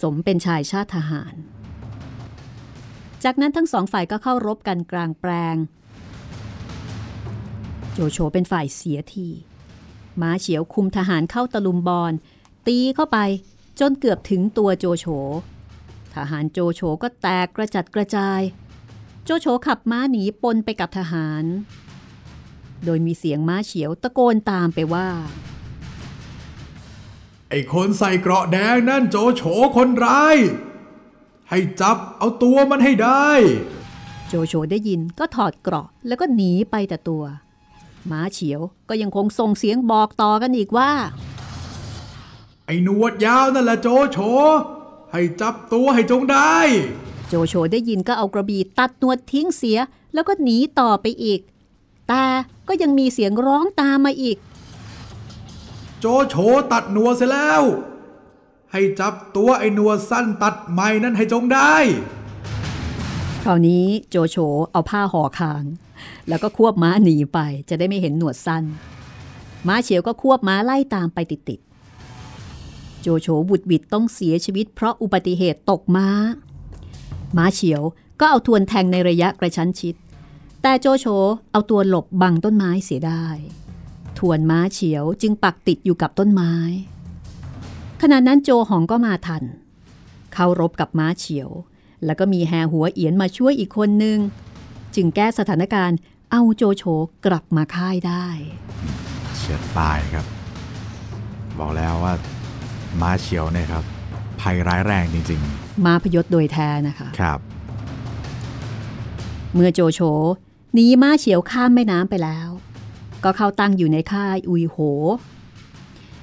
[0.00, 1.34] สมเป็นชายชาติทหาร
[3.24, 5.56] จากนั้นทั้งสองฝ่ายก็เข้ารบกันกลางแปลง
[7.92, 9.28] โจโฉเป็นฝ่ายเสียที
[10.20, 12.12] ม้าเฉียวคุมทหารเข้าตะลุมบอล
[12.66, 13.18] ตีเข้าไป
[13.80, 15.06] จนเกือบถึงตัวโจโฉ
[16.14, 18.40] ทหารโจโฉก็แตกกระจัดกระจาย
[19.24, 21.44] โจโฉขับม้าหนีปนไปกับทหาร
[22.84, 25.08] โดยมีเสียงม้าเฉียวตะโกนตามไปว่า
[27.50, 29.42] ไอ้คนใส่เกราะแดงนั่นโจโฉ
[29.76, 30.36] คนร้าย
[31.50, 33.28] ให้จับเอาตัวมันให้ได้
[34.28, 37.24] โจโฉได้ยินก็ถอดเกราะแล้วก็หนีไปแต่ตัว
[38.10, 40.90] ม้าเฉียวก็ยังคงส่งเสียงบอกต่อกันอีกว่า
[42.66, 44.18] ไอ้หนวดยาวนั่นแหละโจโฉ
[45.12, 46.56] ให้จับตัวให้จงได้
[47.28, 49.78] โจโฉได้ยินก็เอากระบี่ตัดหนวดทิ้งเสีย
[50.14, 51.40] แล้วก็หนีต่อไปอีก
[52.08, 52.24] แต่
[52.68, 54.36] ก็ยังมีเสียงร้องตามมาอีก
[56.00, 56.34] โจโฉ
[56.72, 57.62] ตัดหนวดเสร็จแล้ว
[58.72, 61.74] ให้จับตัวไอ้หนวดสั้นตัดใหม่นั้นให้จงได้
[63.44, 64.36] คราวนี้โจโฉ
[64.72, 65.64] เอาผ้าห่อคาง
[66.28, 67.38] แล้วก็ควบม้าหนีไป
[67.68, 68.64] จะได้ไม่เห็นหนวดสั้น
[69.66, 76.08] ม้าเฉียวก็ควบม้าไล่ตามไปติดๆ โจโฉบุดบิดต้องเสียชีวิตเพราะอุบัติเหตุตกม้า
[77.36, 77.82] ม้าเฉียว
[78.20, 79.94] ก็เอาทวนแทงในระยะกระชั้นชิด
[80.62, 81.06] แต่โจโฉ
[81.52, 83.26] เอาตัวหลบบังต้นไม้เสียได้
[84.18, 86.52] ทวนม้าเฉียวจึงปักติดอยู่กับต้นไม้
[88.02, 89.44] ขณะนั้นโจหองก็มาทัน
[90.34, 91.50] เข้ารบกับม้าเฉียว
[92.04, 94.18] แล้วก็มีแฮหัวเอียนมาช่วยอีกคนนึง
[94.94, 95.98] จึงแก้สถานการณ์
[96.32, 96.84] เอาโจโฉ
[97.26, 98.26] กลับมาค่ายได้
[99.36, 100.26] เฉียดตายครับ
[101.58, 102.14] บอกแล้วว่า
[103.00, 103.84] ม้าเฉียวเนี่ยครับ
[104.40, 105.40] ภัยร้ายแรงจริง
[105.86, 107.38] มาพยศโดยแท้นะคะๆครับ
[109.54, 110.00] เมื่อโจโฉ
[110.74, 112.48] หนีม้าเฉียวข้ามแม่น้ำไปแล้ว
[113.24, 114.76] ก็เข้าตั้งอยู่ในค่ายอุยโห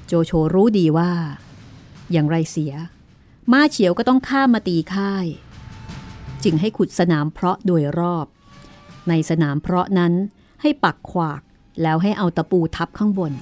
[0.07, 1.11] โจโฉรู้ดีว่า
[2.11, 2.73] อย่างไรเสีย
[3.51, 5.25] ม้าเฉียวก็ต้องข้ามมาตีค่าย
[6.43, 8.25] จึงให้ขุดสนามเพาะโดยรอบ
[9.09, 10.13] ในสนามเพาะนั้น
[10.61, 11.41] ให้ปักขวาก
[11.81, 13.33] แล้วให้เอาตะปูทับข้างบน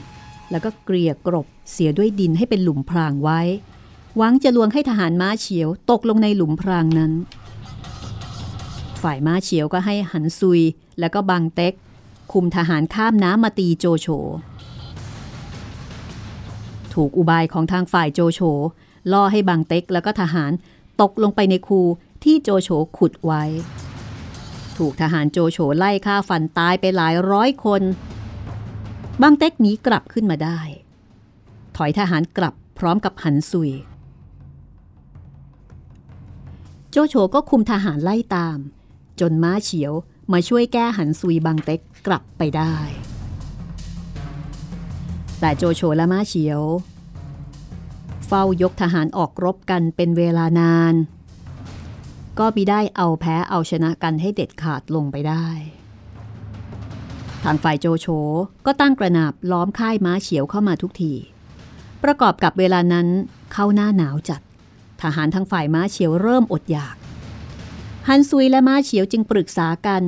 [0.51, 3.39] แล้วก็เกลี่ยกรบเสียด้วยดินให้เป็นหลุมพรางไว้
[4.18, 7.12] หวังจะลวงให้ทหารม้าเฉียวตกลงในหลุมพรางนั้น
[9.01, 10.62] ฝ่ายม้าเฉียวก็ให้หันซุย
[10.99, 11.74] แล้วก็บังเต็ก
[12.34, 14.07] คุมทหารข้ามน้ำมาตีโจโฉ
[16.93, 18.39] ถูกอุบายของทางฝ่ายโจโฉ
[19.11, 20.51] ล่อให้บังเต็กแล้วก็ทหาร
[21.01, 21.81] ตกลงไปในคู
[22.23, 23.43] ที่โจโฉขุดไว้
[24.77, 27.81] ถูกทหารโจโฉไล่ฆ่าฟันตายไปหลายร้อยคน
[29.21, 30.59] บังเต็กหนีกลับขึ้นมาได้
[31.77, 33.71] ถอยทหารกลับพร้อมกับหันซุย
[36.91, 38.57] โจโฉก็คุมทหารไล่ตาม
[39.19, 39.93] จนม้าเฉียว
[40.32, 42.76] มาช่วยแก้หันซุยบังเต็กกลับไปได้
[45.39, 46.61] แต่โจโฉและม้าเฉียว
[48.28, 50.93] เฝ้ายกทหารออกรบกันเป็นเวลานาน
[52.39, 55.47] ก็มิได้เอาแพ้เอาชนะกันให้เด็ดขาดลงไปได้
[57.43, 58.07] ทางฝ่ายโจโฉ
[58.65, 61.13] ก็ตั้งกระนาบล้อมค่ายม้าเฉียวเข้ามาทุกที
[62.03, 63.07] ประกอบกับเวลานั้น
[63.53, 64.41] เข้าหน้าหนาวจัด
[65.01, 66.95] ทหารทางฝ่ายม้าเฉียวเริ่มอดอยาก
[68.08, 70.04] ฮันซุยและม้าเฉียวจึงปรึกษากัน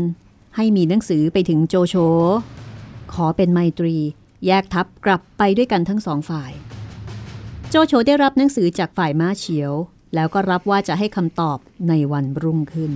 [0.56, 1.96] ให้มีหนังสือไปถึงโจโฉ
[3.14, 3.96] ขอเป็นไมตรี
[4.46, 6.52] แยกทัพกลับไปด้วยกันทั้งสองฝ่าย
[7.70, 9.72] โจโฉได้รับหนังสือจากฝ่ายม้าเฉียว
[10.16, 11.58] แล้วก็รับว่าจะให้คำตอบ
[11.89, 12.91] ในวันรุ่งขึ้น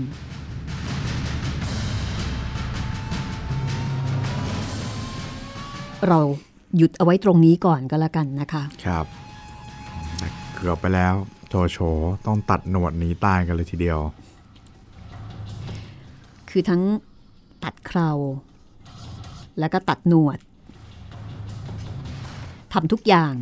[6.07, 6.19] เรา
[6.77, 9.05] หยุดเอาไว้ตรงนี้ก่อนก็แล้วกันนะคะครับ
[10.53, 11.13] เกือบไปแล้ว
[11.49, 11.77] โจโฉ
[12.25, 13.99] ต้องตัดหนวดหนีตายกันเลยทีเดียว
[16.49, 16.81] คือทั้ง
[17.63, 18.09] ตัดเครา
[19.59, 20.37] แล้วก็ตัดหนวด
[22.73, 23.33] ทำทุกอย่าง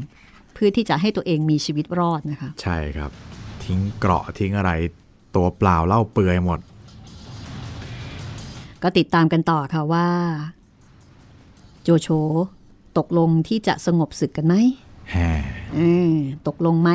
[0.54, 3.12] เพื่อที่จะให้ตัวเองมีชีวิตรอดนะคะ ใช่ครับ
[3.64, 4.72] ทิ้งเกราะทิ้งอะไร
[5.36, 6.60] ตัวเปล่าเล่าเปลือยหมด
[8.84, 10.08] ก็ติดตามกันต่อค่ะว่า
[11.84, 12.08] โจโฉ
[12.98, 14.56] ตกลงที่จะสงบศึกกันไหม
[15.12, 15.30] แฮ่
[15.76, 15.80] เอ
[16.12, 16.16] อ
[16.48, 16.90] ตกลงไหม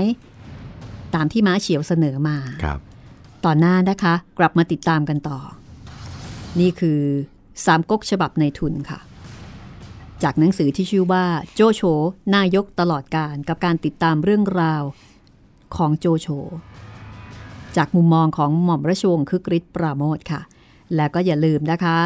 [1.14, 2.78] ตามที่ม้าเฉียวเสนอมาครับ
[3.44, 5.38] ต่อนหน้านะคะ กลับมาติดตามกันต่อ
[6.60, 7.00] นี่คือ
[7.64, 9.00] สามก๊กฉบับในทุนค่ะ
[10.22, 11.24] จากหนังสือที่ชื่อว่า
[11.54, 11.82] โจโฉ
[12.36, 14.82] นายกตลอดการกับการติดตามเรื่องราว
[15.76, 16.28] ของโจโฉ
[17.76, 20.40] จากมุมมองของหม่อมราชวงศ์คึกฤทธิ์ปราโมทค่ะ
[20.94, 21.96] และก็อย่าลืมนะคะ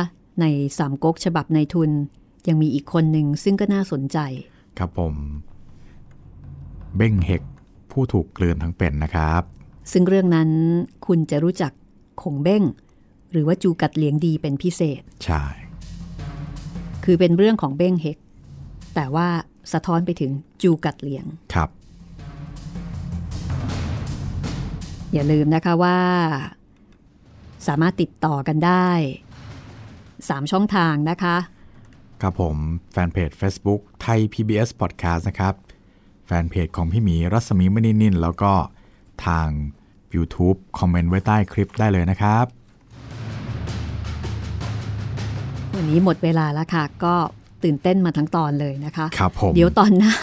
[0.40, 0.44] ใน
[0.78, 1.90] สามก๊กฉบับในทุน
[2.48, 4.18] ยังมีอีกคนหนึ่งซึ่งก็น่าสนใจ
[4.78, 5.14] ครับผม
[6.96, 7.42] เบ้งเฮก
[7.90, 9.42] ผู้ถูกกลืนทั้งเป็นนะครับ
[9.92, 10.50] ซึ่งเรื่องนั้น
[11.06, 11.72] คุณจะรู้จัก
[12.22, 12.66] คงเบ้งห
[13.36, 15.44] รือว่าจูกัดเหลียงดีเป็นพิเศษ ใช่
[17.04, 18.18] คือเป็นเรื่องของเบ้งเฮก
[18.94, 19.28] แต่ว่า
[19.72, 20.30] สะท้อนไปถึง
[20.62, 21.70] จูกัดเหลียง ครับ
[25.12, 25.98] อย่าลืมนะคะว่า
[27.66, 28.88] สามารถติดต่อกันได้
[29.76, 31.36] 3 ช่องทางนะคะ
[32.22, 32.56] ครับผม
[32.92, 35.54] แฟนเพจ Facebook ไทย PBS Podcast นะครับ
[36.26, 38.52] แฟนเพจของพี่หมีรัศมีมณีนินแล้วก็
[39.26, 39.48] ทาง
[40.14, 42.46] YouTube คอมเมนต์ไว้ใต้คลิปได้เลยนะครับ
[45.90, 47.14] นี้หมดเวลาแล้วค่ะ ก็
[47.64, 50.14] ตื่นเต้นมาทั้งตอนเลยนะคะครับผมเดี๋ยวตอนหน้า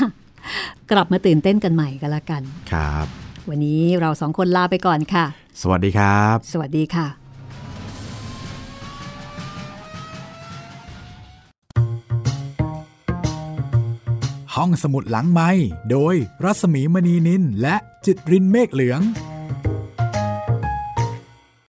[0.91, 2.41] กลับมาตื่นเต้นกันใหม่กันละกัน
[2.71, 3.05] ครับ
[3.49, 5.25] วันนี้เราสองคนลาไปก่อนค่ะ
[5.61, 7.07] สวัสดีครับ สวัสดีค่ะ
[14.55, 15.49] ห้องสมุดหลังไม้
[15.91, 19.01] โดยรัศมีมณีนินและจิตรินเมฆเหลือง